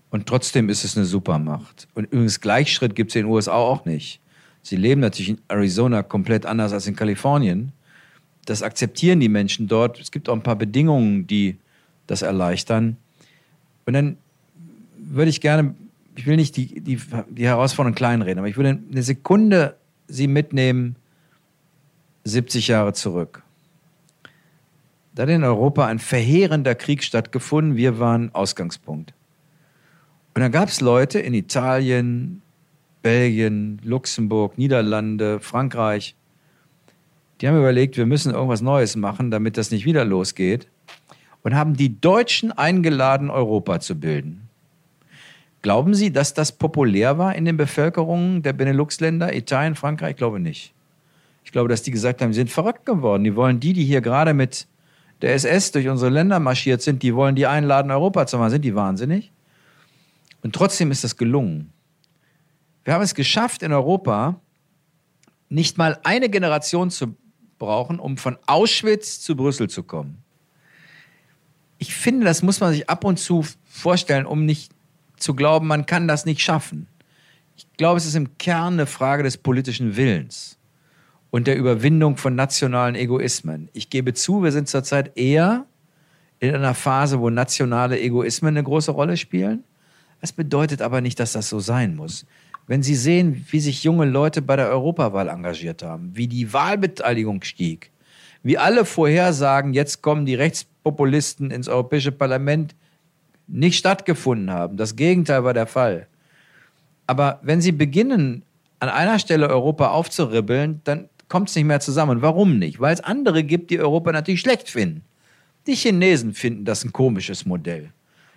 [0.09, 1.87] Und trotzdem ist es eine Supermacht.
[1.93, 4.21] Und übrigens Gleichschritt gibt es in den USA auch nicht.
[4.61, 7.71] Sie leben natürlich in Arizona komplett anders als in Kalifornien.
[8.45, 9.99] Das akzeptieren die Menschen dort.
[9.99, 11.57] Es gibt auch ein paar Bedingungen, die
[12.07, 12.97] das erleichtern.
[13.85, 14.17] Und dann
[14.97, 15.75] würde ich gerne,
[16.15, 19.75] ich will nicht die, die, die Herausforderung kleinreden, aber ich würde eine Sekunde
[20.07, 20.95] Sie mitnehmen,
[22.23, 23.43] 70 Jahre zurück.
[25.13, 27.75] Da hat in Europa ein verheerender Krieg stattgefunden.
[27.75, 29.13] Wir waren Ausgangspunkt.
[30.33, 32.41] Und dann gab es Leute in Italien,
[33.01, 36.15] Belgien, Luxemburg, Niederlande, Frankreich.
[37.39, 40.67] Die haben überlegt, wir müssen irgendwas Neues machen, damit das nicht wieder losgeht.
[41.41, 44.49] Und haben die Deutschen eingeladen, Europa zu bilden.
[45.61, 50.11] Glauben Sie, dass das populär war in den Bevölkerungen der Benelux-Länder, Italien, Frankreich?
[50.11, 50.73] Ich glaube nicht.
[51.43, 53.23] Ich glaube, dass die gesagt haben, sie sind verrückt geworden.
[53.23, 54.67] Die wollen die, die hier gerade mit
[55.21, 58.51] der SS durch unsere Länder marschiert sind, die wollen die einladen, Europa zu machen.
[58.51, 59.31] Sind die wahnsinnig?
[60.43, 61.73] Und trotzdem ist das gelungen.
[62.89, 64.41] Wir haben es geschafft, in Europa
[65.47, 67.15] nicht mal eine Generation zu
[67.59, 70.23] brauchen, um von Auschwitz zu Brüssel zu kommen.
[71.77, 74.71] Ich finde, das muss man sich ab und zu vorstellen, um nicht
[75.17, 76.87] zu glauben, man kann das nicht schaffen.
[77.57, 80.57] Ich glaube, es ist im Kern eine Frage des politischen Willens
[81.29, 83.69] und der Überwindung von nationalen Egoismen.
[83.73, 85.67] Ich gebe zu, wir sind zurzeit eher
[86.39, 89.63] in einer Phase, wo nationale Egoismen eine große Rolle spielen.
[90.21, 92.25] Das bedeutet aber nicht, dass das so sein muss
[92.69, 97.41] wenn Sie sehen, wie sich junge Leute bei der Europawahl engagiert haben, wie die Wahlbeteiligung
[97.41, 97.89] stieg,
[98.43, 102.75] wie alle Vorhersagen, jetzt kommen die Rechtspopulisten ins Europäische Parlament,
[103.47, 104.77] nicht stattgefunden haben.
[104.77, 106.05] Das Gegenteil war der Fall.
[107.07, 108.43] Aber wenn Sie beginnen,
[108.77, 112.21] an einer Stelle Europa aufzuribbeln, dann kommt es nicht mehr zusammen.
[112.21, 112.79] Warum nicht?
[112.79, 115.01] Weil es andere gibt, die Europa natürlich schlecht finden.
[115.65, 117.89] Die Chinesen finden das ein komisches Modell.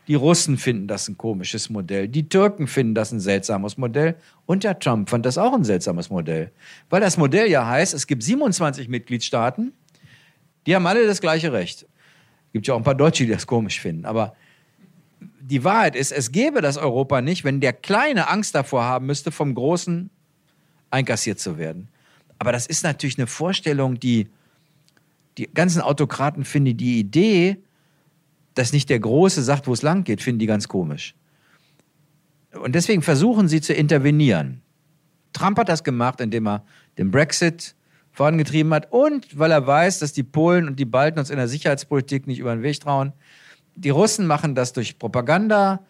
[0.08, 2.08] Die Russen finden das ein komisches Modell.
[2.08, 4.16] Die Türken finden das ein seltsames Modell.
[4.46, 6.50] Und der Trump fand das auch ein seltsames Modell.
[6.90, 9.72] Weil das Modell ja heißt, es gibt 27 Mitgliedstaaten,
[10.66, 11.82] die haben alle das gleiche Recht.
[11.82, 14.04] Es gibt ja auch ein paar Deutsche, die das komisch finden.
[14.04, 14.34] Aber
[15.40, 19.30] die Wahrheit ist, es gäbe das Europa nicht, wenn der Kleine Angst davor haben müsste,
[19.30, 20.10] vom Großen
[20.90, 21.88] einkassiert zu werden.
[22.38, 24.28] Aber das ist natürlich eine Vorstellung, die
[25.38, 27.58] die ganzen Autokraten finden die Idee,
[28.54, 31.14] dass nicht der Große sagt, wo es lang geht, finden die ganz komisch.
[32.52, 34.60] Und deswegen versuchen sie zu intervenieren.
[35.32, 36.64] Trump hat das gemacht, indem er
[36.98, 37.74] den Brexit
[38.12, 41.48] vorangetrieben hat und weil er weiß, dass die Polen und die Balten uns in der
[41.48, 43.12] Sicherheitspolitik nicht über den Weg trauen.
[43.74, 45.80] Die Russen machen das durch Propaganda,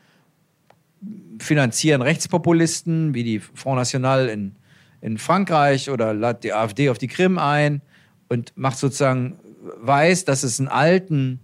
[1.41, 4.55] finanzieren Rechtspopulisten wie die Front National in,
[5.01, 7.83] in Frankreich oder lädt die AfD auf die Krim ein
[8.29, 9.41] und macht sozusagen,
[9.81, 11.41] weiß, dass es einen alten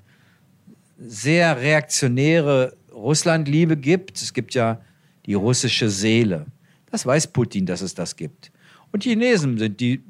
[0.99, 4.21] sehr reaktionäre Russlandliebe gibt.
[4.21, 4.81] Es gibt ja
[5.27, 6.47] die russische Seele.
[6.91, 8.51] Das weiß Putin, dass es das gibt.
[8.93, 10.03] Und Chinesen sind die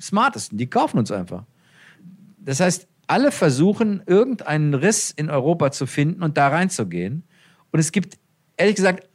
[0.00, 1.44] smartesten, die kaufen uns einfach.
[2.38, 7.24] Das heißt, alle versuchen, irgendeinen Riss in Europa zu finden und da reinzugehen.
[7.72, 8.18] Und es gibt,
[8.56, 9.08] ehrlich gesagt,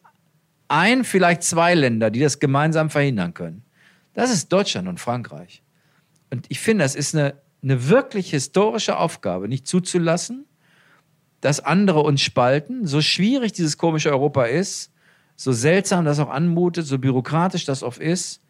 [0.68, 3.64] ein, vielleicht zwei Länder, die das gemeinsam verhindern können.
[4.14, 5.64] Das ist Deutschland und Frankreich.
[6.32, 10.46] Und ich finde, das ist eine, eine wirklich historische Aufgabe, nicht zuzulassen,
[11.44, 12.88] dass andere uns spalten.
[12.88, 14.94] So schwierig dieses komische Europa ist,
[15.36, 18.42] so seltsam das auch anmutet, so bürokratisch das oft ist.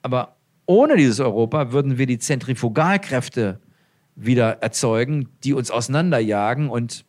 [0.00, 3.60] Aber ohne dieses Europa würden wir die Zentrifugalkräfte
[4.14, 6.70] wieder erzeugen, die uns auseinanderjagen.
[6.70, 7.04] Und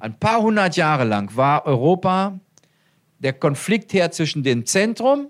[0.00, 2.40] ein paar hundert Jahre lang war Europa
[3.20, 5.28] der Konfliktherd zwischen dem Zentrum,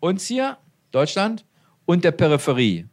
[0.00, 0.58] uns hier,
[0.90, 1.46] Deutschland,
[1.86, 2.84] und der Peripherie.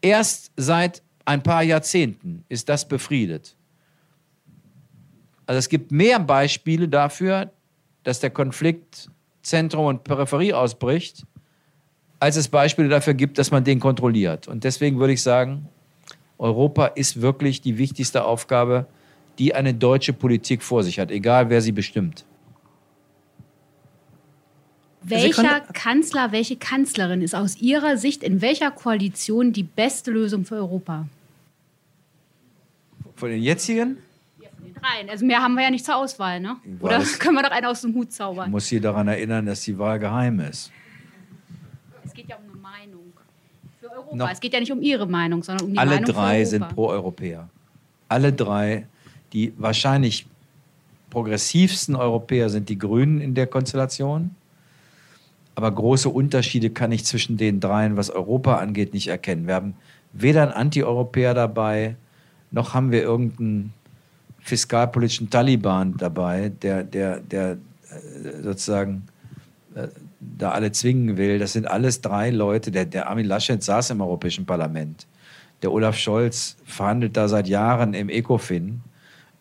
[0.00, 3.57] Erst seit ein paar Jahrzehnten ist das befriedet.
[5.48, 7.50] Also es gibt mehr Beispiele dafür,
[8.04, 9.08] dass der Konflikt
[9.40, 11.24] Zentrum und Peripherie ausbricht,
[12.20, 14.46] als es Beispiele dafür gibt, dass man den kontrolliert.
[14.46, 15.66] Und deswegen würde ich sagen,
[16.36, 18.88] Europa ist wirklich die wichtigste Aufgabe,
[19.38, 22.26] die eine deutsche Politik vor sich hat, egal wer sie bestimmt.
[25.00, 30.56] Welcher Kanzler, welche Kanzlerin ist aus Ihrer Sicht in welcher Koalition die beste Lösung für
[30.56, 31.08] Europa?
[33.16, 33.96] Von den jetzigen?
[34.82, 35.10] Rein.
[35.10, 36.56] Also mehr haben wir ja nicht zur Auswahl, ne?
[36.80, 38.46] Oder können wir doch einen aus dem Hut zaubern?
[38.46, 40.70] Ich muss Sie daran erinnern, dass die Wahl geheim ist.
[42.04, 43.12] Es geht ja um eine Meinung
[43.80, 44.16] für Europa.
[44.16, 46.68] Noch es geht ja nicht um Ihre Meinung, sondern um die alle Meinung drei sind
[46.68, 47.48] Pro-Europäer.
[48.08, 48.86] Alle drei,
[49.32, 50.26] die wahrscheinlich
[51.10, 54.34] progressivsten Europäer sind die Grünen in der Konstellation.
[55.54, 59.46] Aber große Unterschiede kann ich zwischen den dreien, was Europa angeht, nicht erkennen.
[59.46, 59.74] Wir haben
[60.12, 61.96] weder einen Anti-Europäer dabei,
[62.50, 63.74] noch haben wir irgendeinen
[64.48, 69.06] fiskalpolitischen Taliban dabei, der, der, der äh, sozusagen
[69.74, 69.88] äh,
[70.20, 71.38] da alle zwingen will.
[71.38, 72.70] Das sind alles drei Leute.
[72.70, 75.06] Der, der Armin Laschet saß im Europäischen Parlament.
[75.62, 78.80] Der Olaf Scholz verhandelt da seit Jahren im ECOFIN.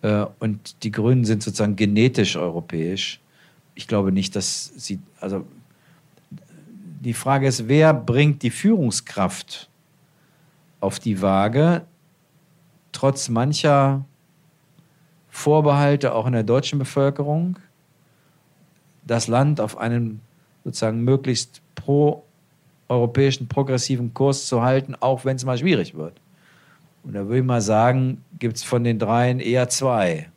[0.01, 3.19] Äh, und die Grünen sind sozusagen genetisch europäisch.
[3.75, 5.45] Ich glaube nicht, dass sie, also
[6.99, 9.69] die Frage ist, wer bringt die Führungskraft
[10.79, 11.83] auf die Waage,
[12.91, 14.05] trotz mancher
[15.37, 17.59] Vorbehalte auch in der deutschen Bevölkerung,
[19.05, 20.19] das Land auf einen
[20.63, 26.19] sozusagen möglichst pro-europäischen, progressiven Kurs zu halten, auch wenn es mal schwierig wird.
[27.03, 30.27] Und da würde ich mal sagen, gibt es von den dreien eher zwei,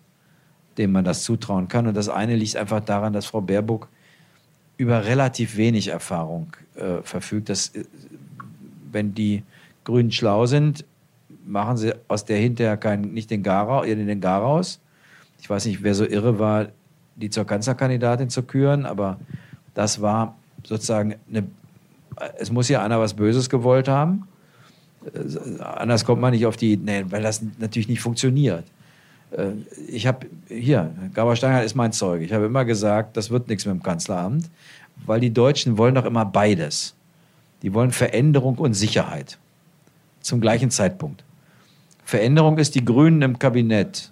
[0.76, 1.86] denen man das zutrauen kann.
[1.86, 3.88] Und das eine liegt einfach daran, dass Frau Baerbock
[4.76, 7.48] über relativ wenig Erfahrung äh, verfügt.
[7.48, 7.84] Dass, äh,
[8.92, 9.44] wenn die
[9.82, 10.84] Grünen schlau sind,
[11.46, 14.78] machen sie aus der hinterher kein, nicht den Gar, den Gar raus,
[15.40, 16.68] ich weiß nicht, wer so irre war,
[17.16, 19.18] die zur Kanzlerkandidatin zu küren, aber
[19.74, 21.46] das war sozusagen eine,
[22.38, 24.26] es muss ja einer was Böses gewollt haben.
[25.60, 28.64] Anders kommt man nicht auf die, nee, weil das natürlich nicht funktioniert.
[29.30, 29.52] Äh,
[29.88, 32.24] ich habe hier, Gabor Steingart ist mein Zeuge.
[32.24, 34.50] Ich habe immer gesagt, das wird nichts mit dem Kanzleramt,
[35.06, 36.94] weil die Deutschen wollen doch immer beides.
[37.62, 39.38] Die wollen Veränderung und Sicherheit
[40.20, 41.24] zum gleichen Zeitpunkt.
[42.04, 44.10] Veränderung ist die Grünen im Kabinett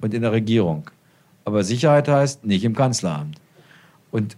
[0.00, 0.90] und in der Regierung.
[1.44, 3.40] Aber Sicherheit heißt nicht im Kanzleramt.
[4.10, 4.36] Und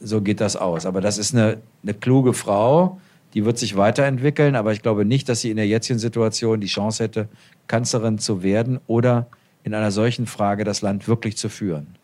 [0.00, 0.86] so geht das aus.
[0.86, 3.00] Aber das ist eine, eine kluge Frau,
[3.34, 6.66] die wird sich weiterentwickeln, aber ich glaube nicht, dass sie in der jetzigen Situation die
[6.66, 7.28] Chance hätte,
[7.66, 9.26] Kanzlerin zu werden oder
[9.64, 11.96] in einer solchen Frage das Land wirklich zu führen.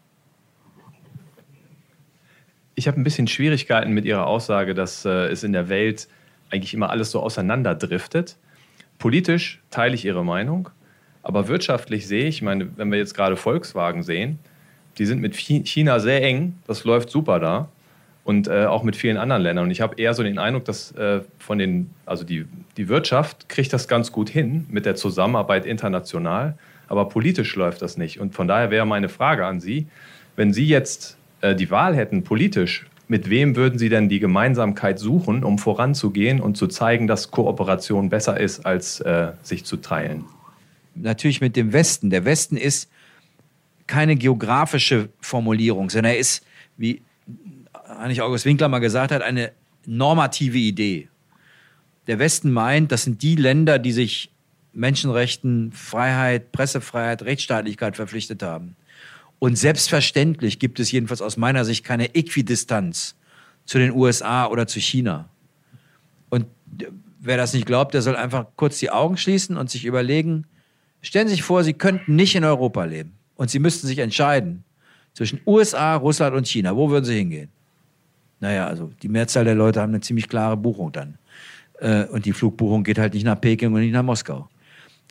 [2.75, 6.09] Ich habe ein bisschen Schwierigkeiten mit Ihrer Aussage, dass äh, es in der Welt
[6.51, 8.37] eigentlich immer alles so auseinanderdriftet.
[8.99, 10.71] Politisch teile ich Ihre Meinung.
[11.23, 14.39] Aber wirtschaftlich sehe ich, meine, wenn wir jetzt gerade Volkswagen sehen,
[14.99, 17.69] die sind mit China sehr eng, das läuft super da
[18.25, 19.65] und äh, auch mit vielen anderen Ländern.
[19.67, 22.47] Und ich habe eher so den Eindruck, dass äh, von den, also die,
[22.77, 26.57] die Wirtschaft kriegt das ganz gut hin mit der Zusammenarbeit international,
[26.89, 28.21] aber politisch läuft das nicht.
[28.21, 29.87] Und von daher wäre meine Frage an Sie,
[30.37, 34.99] wenn Sie jetzt äh, die Wahl hätten politisch, mit wem würden Sie denn die Gemeinsamkeit
[34.99, 40.25] suchen, um voranzugehen und zu zeigen, dass Kooperation besser ist, als äh, sich zu teilen?
[40.95, 42.11] Natürlich mit dem Westen.
[42.11, 42.91] Der Westen ist
[43.87, 46.45] keine geografische Formulierung, sondern er ist,
[46.77, 47.03] wie
[47.85, 49.53] eigentlich August Winkler mal gesagt hat, eine
[49.87, 51.09] normative Idee.
[52.07, 54.31] Der Westen meint, das sind die Länder, die sich
[54.73, 58.77] Menschenrechten, Freiheit, Pressefreiheit, Rechtsstaatlichkeit verpflichtet haben.
[59.39, 63.17] Und selbstverständlich gibt es jedenfalls aus meiner Sicht keine Äquidistanz
[63.65, 65.29] zu den USA oder zu China.
[66.31, 66.47] Und
[67.21, 70.47] wer das nicht glaubt, der soll einfach kurz die Augen schließen und sich überlegen,
[71.03, 74.65] stellen Sie sich vor, Sie könnten nicht in Europa leben und Sie müssten sich entscheiden
[75.13, 76.75] zwischen USA, Russland und China.
[76.75, 77.51] Wo würden Sie hingehen?
[78.41, 81.19] Naja, also die Mehrzahl der Leute haben eine ziemlich klare Buchung dann.
[81.79, 84.49] Äh, und die Flugbuchung geht halt nicht nach Peking und nicht nach Moskau.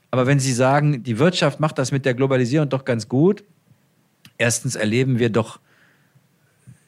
[0.10, 3.44] Aber wenn Sie sagen, die Wirtschaft macht das mit der Globalisierung doch ganz gut,
[4.38, 5.60] erstens erleben wir doch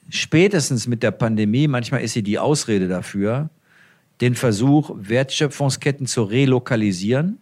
[0.10, 3.49] spätestens mit der Pandemie, manchmal ist sie die Ausrede dafür,
[4.22, 7.39] den Versuch, Wertschöpfungsketten zu relokalisieren.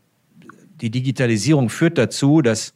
[0.81, 2.73] Die Digitalisierung führt dazu, dass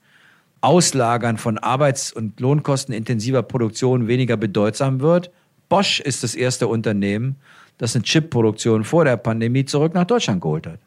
[0.61, 5.31] Auslagern von arbeits- und lohnkostenintensiver Produktion weniger bedeutsam wird.
[5.69, 7.35] Bosch ist das erste Unternehmen,
[7.77, 10.79] das eine Chipproduktion vor der Pandemie zurück nach Deutschland geholt hat.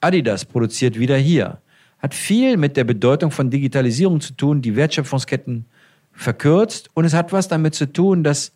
[0.00, 1.60] Adidas produziert wieder hier
[1.98, 5.66] hat viel mit der Bedeutung von Digitalisierung zu tun, die Wertschöpfungsketten
[6.12, 6.90] verkürzt.
[6.94, 8.52] Und es hat was damit zu tun, dass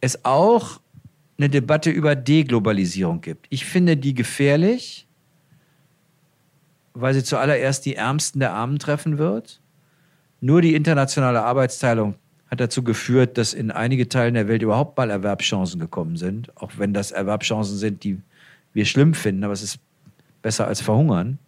[0.00, 0.80] es auch
[1.38, 3.46] eine Debatte über Deglobalisierung gibt.
[3.50, 5.05] Ich finde die gefährlich,
[6.98, 9.60] weil sie zuallererst die Ärmsten der Armen treffen wird.
[10.40, 12.14] Nur die internationale Arbeitsteilung
[12.50, 16.72] hat dazu geführt, dass in einige Teilen der Welt überhaupt mal Erwerbschancen gekommen sind, auch
[16.78, 18.20] wenn das Erwerbschancen sind, die
[18.72, 19.78] wir schlimm finden, aber es ist
[20.42, 21.38] besser als verhungern.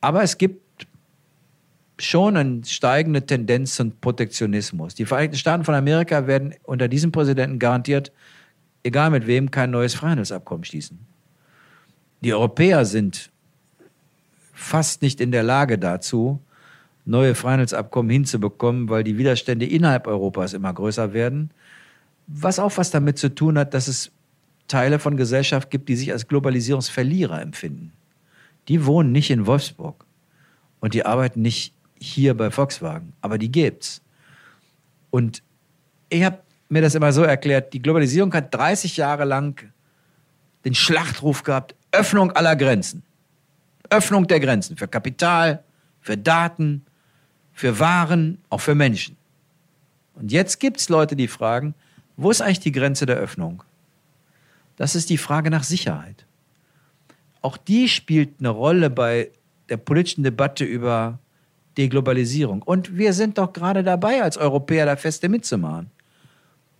[0.00, 0.86] Aber es gibt
[1.98, 4.94] schon eine steigende Tendenz zum Protektionismus.
[4.94, 8.12] Die Vereinigten Staaten von Amerika werden unter diesem Präsidenten garantiert,
[8.82, 11.00] egal mit wem, kein neues Freihandelsabkommen schließen.
[12.20, 13.30] Die Europäer sind
[14.58, 16.40] fast nicht in der Lage dazu,
[17.04, 21.50] neue Freihandelsabkommen hinzubekommen, weil die Widerstände innerhalb Europas immer größer werden.
[22.26, 24.10] Was auch was damit zu tun hat, dass es
[24.66, 27.92] Teile von Gesellschaft gibt, die sich als Globalisierungsverlierer empfinden
[28.68, 30.04] die wohnen nicht in Wolfsburg
[30.80, 34.02] und die arbeiten nicht hier bei Volkswagen, aber die gibt's.
[35.10, 35.42] Und
[36.10, 36.38] ich habe
[36.68, 39.72] mir das immer so erklärt, die Globalisierung hat 30 Jahre lang
[40.64, 43.02] den Schlachtruf gehabt, Öffnung aller Grenzen.
[43.90, 45.62] Öffnung der Grenzen für Kapital,
[46.00, 46.84] für Daten,
[47.52, 49.16] für Waren, auch für Menschen.
[50.14, 51.74] Und jetzt gibt es Leute, die fragen,
[52.16, 53.62] wo ist eigentlich die Grenze der Öffnung?
[54.76, 56.26] Das ist die Frage nach Sicherheit
[57.42, 59.30] auch die spielt eine Rolle bei
[59.68, 61.18] der politischen Debatte über
[61.76, 62.62] Deglobalisierung.
[62.62, 65.90] Und wir sind doch gerade dabei, als Europäer da feste mitzumachen.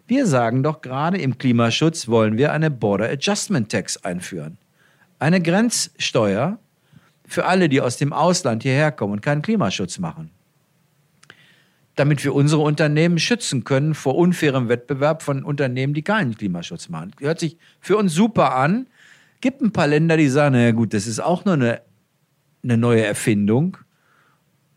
[0.06, 4.56] Wir sagen doch gerade, im Klimaschutz wollen wir eine Border Adjustment Tax einführen.
[5.18, 6.58] Eine Grenzsteuer
[7.28, 10.30] für alle, die aus dem Ausland hierher kommen und keinen Klimaschutz machen.
[11.94, 17.12] Damit wir unsere Unternehmen schützen können vor unfairem Wettbewerb von Unternehmen, die keinen Klimaschutz machen.
[17.20, 18.86] Hört sich für uns super an,
[19.40, 21.82] gibt ein paar Länder, die sagen, naja gut, das ist auch nur eine,
[22.62, 23.76] eine neue Erfindung,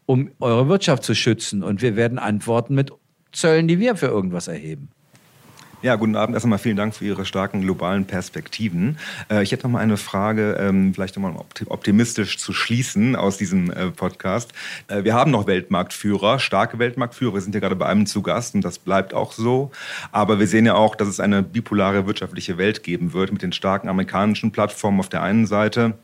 [0.05, 1.63] um eure Wirtschaft zu schützen.
[1.63, 2.91] Und wir werden antworten mit
[3.31, 4.89] Zöllen, die wir für irgendwas erheben.
[5.83, 6.35] Ja, guten Abend.
[6.35, 8.99] Erst einmal vielen Dank für Ihre starken globalen Perspektiven.
[9.31, 11.33] Äh, ich hätte noch mal eine Frage, ähm, vielleicht mal
[11.69, 14.53] optimistisch zu schließen aus diesem äh, Podcast.
[14.87, 17.33] Äh, wir haben noch Weltmarktführer, starke Weltmarktführer.
[17.33, 19.71] Wir sind ja gerade bei einem zu Gast und das bleibt auch so.
[20.11, 23.51] Aber wir sehen ja auch, dass es eine bipolare wirtschaftliche Welt geben wird mit den
[23.51, 25.95] starken amerikanischen Plattformen auf der einen Seite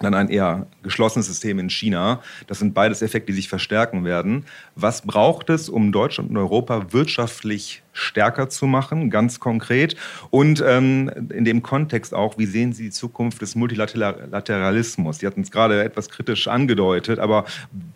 [0.00, 2.20] dann ein eher geschlossenes System in China.
[2.46, 4.44] Das sind beides Effekte, die sich verstärken werden.
[4.74, 9.96] Was braucht es, um Deutschland und Europa wirtschaftlich stärker zu machen, ganz konkret?
[10.30, 15.18] Und ähm, in dem Kontext auch, wie sehen Sie die Zukunft des Multilateralismus?
[15.18, 17.44] Sie hatten es gerade etwas kritisch angedeutet, aber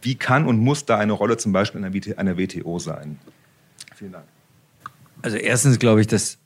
[0.00, 1.84] wie kann und muss da eine Rolle zum Beispiel
[2.16, 3.18] einer WTO sein?
[3.94, 4.24] Vielen Dank.
[5.22, 6.38] Also erstens glaube ich, dass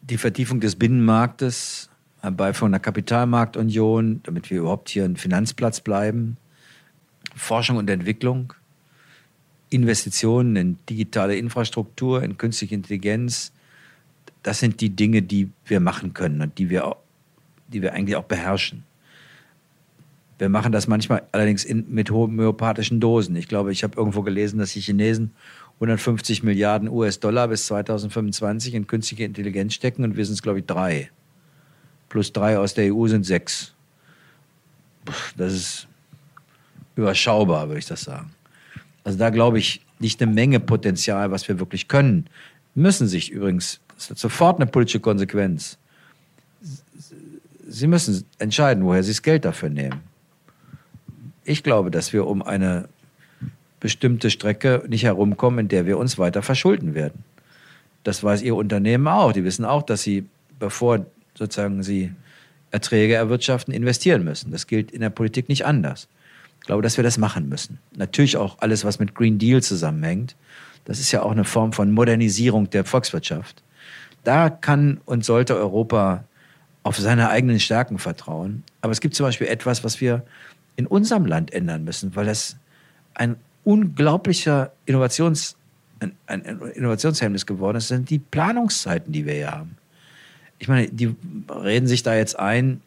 [0.00, 1.88] die Vertiefung des Binnenmarktes
[2.30, 6.36] bei von der Kapitalmarktunion, damit wir überhaupt hier ein Finanzplatz bleiben.
[7.34, 8.52] Forschung und Entwicklung,
[9.70, 13.52] Investitionen in digitale Infrastruktur, in künstliche Intelligenz.
[14.42, 16.96] Das sind die Dinge, die wir machen können und die wir,
[17.68, 18.84] die wir eigentlich auch beherrschen.
[20.38, 23.36] Wir machen das manchmal allerdings in, mit homöopathischen Dosen.
[23.36, 25.32] Ich glaube, ich habe irgendwo gelesen, dass die Chinesen
[25.74, 30.66] 150 Milliarden US-Dollar bis 2025 in künstliche Intelligenz stecken und wir sind es, glaube ich,
[30.66, 31.10] drei.
[32.12, 33.72] Plus drei aus der EU sind sechs.
[35.34, 35.88] Das ist
[36.94, 38.34] überschaubar, würde ich das sagen.
[39.02, 42.26] Also da glaube ich nicht eine Menge Potenzial, was wir wirklich können.
[42.74, 45.78] Müssen sich übrigens, das hat sofort eine politische Konsequenz.
[47.66, 50.02] Sie müssen entscheiden, woher Sie das Geld dafür nehmen.
[51.44, 52.90] Ich glaube, dass wir um eine
[53.80, 57.24] bestimmte Strecke nicht herumkommen, in der wir uns weiter verschulden werden.
[58.04, 59.32] Das weiß Ihr Unternehmen auch.
[59.32, 60.26] Die wissen auch, dass Sie,
[60.58, 62.12] bevor sozusagen Sie
[62.70, 64.50] Erträge erwirtschaften, investieren müssen.
[64.50, 66.08] Das gilt in der Politik nicht anders.
[66.60, 67.78] Ich glaube, dass wir das machen müssen.
[67.94, 70.36] Natürlich auch alles, was mit Green Deal zusammenhängt.
[70.84, 73.62] Das ist ja auch eine Form von Modernisierung der Volkswirtschaft.
[74.24, 76.24] Da kann und sollte Europa
[76.82, 78.64] auf seine eigenen Stärken vertrauen.
[78.80, 80.24] Aber es gibt zum Beispiel etwas, was wir
[80.76, 82.56] in unserem Land ändern müssen, weil das
[83.14, 85.56] ein unglaublicher Innovations,
[86.00, 89.76] ein, ein Innovationshemmnis geworden ist, sind die Planungszeiten, die wir hier haben.
[90.62, 91.12] Ich meine, die
[91.50, 92.82] reden sich da jetzt ein,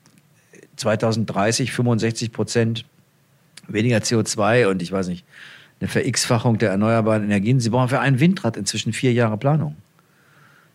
[0.77, 2.85] 2030 65 Prozent
[3.67, 5.25] weniger CO2 und ich weiß nicht,
[5.81, 7.59] eine Verx-Fachung der erneuerbaren Energien.
[7.59, 9.75] Sie brauchen für ein Windrad inzwischen vier Jahre Planung.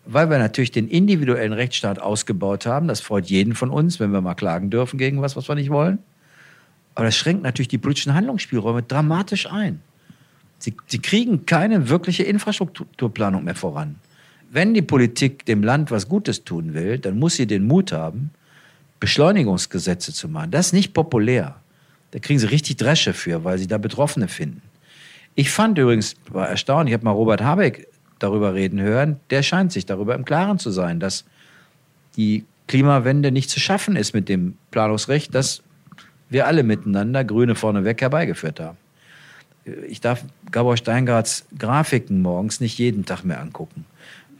[0.04, 2.86] Weil wir natürlich den individuellen Rechtsstaat ausgebaut haben.
[2.86, 5.70] Das freut jeden von uns, wenn wir mal klagen dürfen gegen was, was wir nicht
[5.70, 6.00] wollen.
[6.94, 9.80] Aber das schränkt natürlich die politischen Handlungsspielräume dramatisch ein.
[10.58, 13.96] Sie, sie kriegen keine wirkliche Infrastrukturplanung mehr voran.
[14.52, 18.30] Wenn die Politik dem Land was Gutes tun will, dann muss sie den Mut haben,
[18.98, 20.50] Beschleunigungsgesetze zu machen.
[20.50, 21.56] Das ist nicht populär.
[22.10, 24.62] Da kriegen sie richtig Dresche für, weil sie da Betroffene finden.
[25.36, 27.86] Ich fand übrigens, war erstaunt, ich habe mal Robert Habeck
[28.18, 31.24] darüber reden hören, der scheint sich darüber im Klaren zu sein, dass
[32.16, 35.62] die Klimawende nicht zu schaffen ist mit dem Planungsrecht, das
[36.28, 38.78] wir alle miteinander, Grüne vorneweg, herbeigeführt haben.
[39.88, 43.84] Ich darf Gabor Steingarts Grafiken morgens nicht jeden Tag mehr angucken,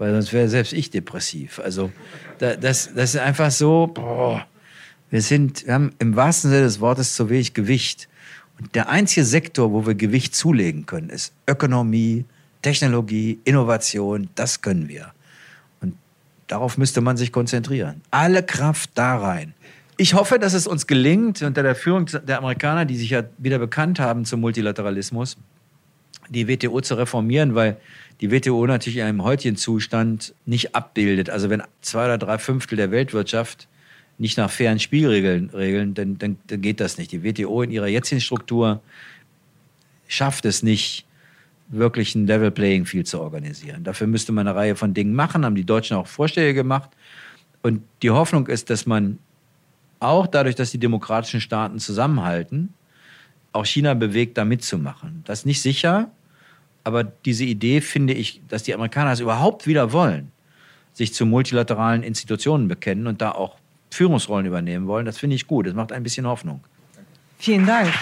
[0.01, 1.59] weil sonst wäre selbst ich depressiv.
[1.59, 1.93] Also
[2.39, 4.47] das, das ist einfach so, boah,
[5.11, 8.09] wir sind, wir haben im wahrsten Sinne des Wortes zu wenig Gewicht.
[8.59, 12.25] Und der einzige Sektor, wo wir Gewicht zulegen können, ist Ökonomie,
[12.63, 14.31] Technologie, Innovation.
[14.37, 15.13] Das können wir.
[15.83, 15.95] Und
[16.47, 18.01] darauf müsste man sich konzentrieren.
[18.11, 19.53] Alle Kraft da rein.
[19.99, 23.59] Ich hoffe, dass es uns gelingt, unter der Führung der Amerikaner, die sich ja wieder
[23.59, 25.37] bekannt haben zum Multilateralismus,
[26.31, 27.77] die WTO zu reformieren, weil
[28.21, 31.31] die WTO natürlich in einem heutigen Zustand nicht abbildet.
[31.31, 33.69] Also wenn zwei oder drei Fünftel der Weltwirtschaft
[34.19, 37.13] nicht nach fairen Spielregeln regeln, dann, dann, dann geht das nicht.
[37.13, 38.83] Die WTO in ihrer jetzigen Struktur
[40.07, 41.07] schafft es nicht,
[41.71, 43.85] wirklich ein Level Playing Field zu organisieren.
[43.85, 46.91] Dafür müsste man eine Reihe von Dingen machen, haben die Deutschen auch Vorschläge gemacht.
[47.63, 49.19] Und die Hoffnung ist, dass man
[50.01, 52.75] auch dadurch, dass die demokratischen Staaten zusammenhalten,
[53.53, 55.23] auch China bewegt, da mitzumachen.
[55.27, 56.11] Das ist nicht sicher,
[56.85, 60.33] aber diese Idee finde ich, dass die Amerikaner es überhaupt wieder wollen,
[60.93, 63.57] sich zu multilateralen Institutionen bekennen und da auch
[63.91, 65.05] Führungsrollen übernehmen wollen.
[65.05, 65.67] Das finde ich gut.
[65.67, 66.61] Das macht ein bisschen Hoffnung.
[67.39, 67.93] Vielen Dank.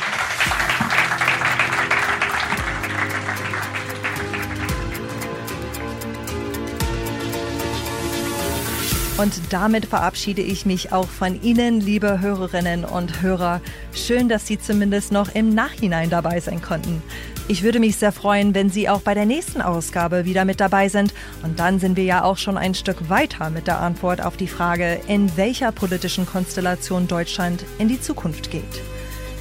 [9.19, 13.61] Und damit verabschiede ich mich auch von Ihnen, liebe Hörerinnen und Hörer.
[13.93, 17.03] Schön, dass Sie zumindest noch im Nachhinein dabei sein konnten.
[17.51, 20.91] Ich würde mich sehr freuen, wenn Sie auch bei der nächsten Ausgabe wieder mit dabei
[20.91, 21.15] sind.
[21.43, 24.47] Und dann sind wir ja auch schon ein Stück weiter mit der Antwort auf die
[24.47, 28.83] Frage, in welcher politischen Konstellation Deutschland in die Zukunft geht.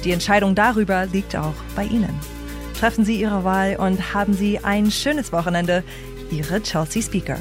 [0.04, 2.18] Die Entscheidung darüber liegt auch bei Ihnen.
[2.80, 5.84] Treffen Sie Ihre Wahl und haben Sie ein schönes Wochenende.
[6.30, 7.38] Ihre Chelsea Speaker.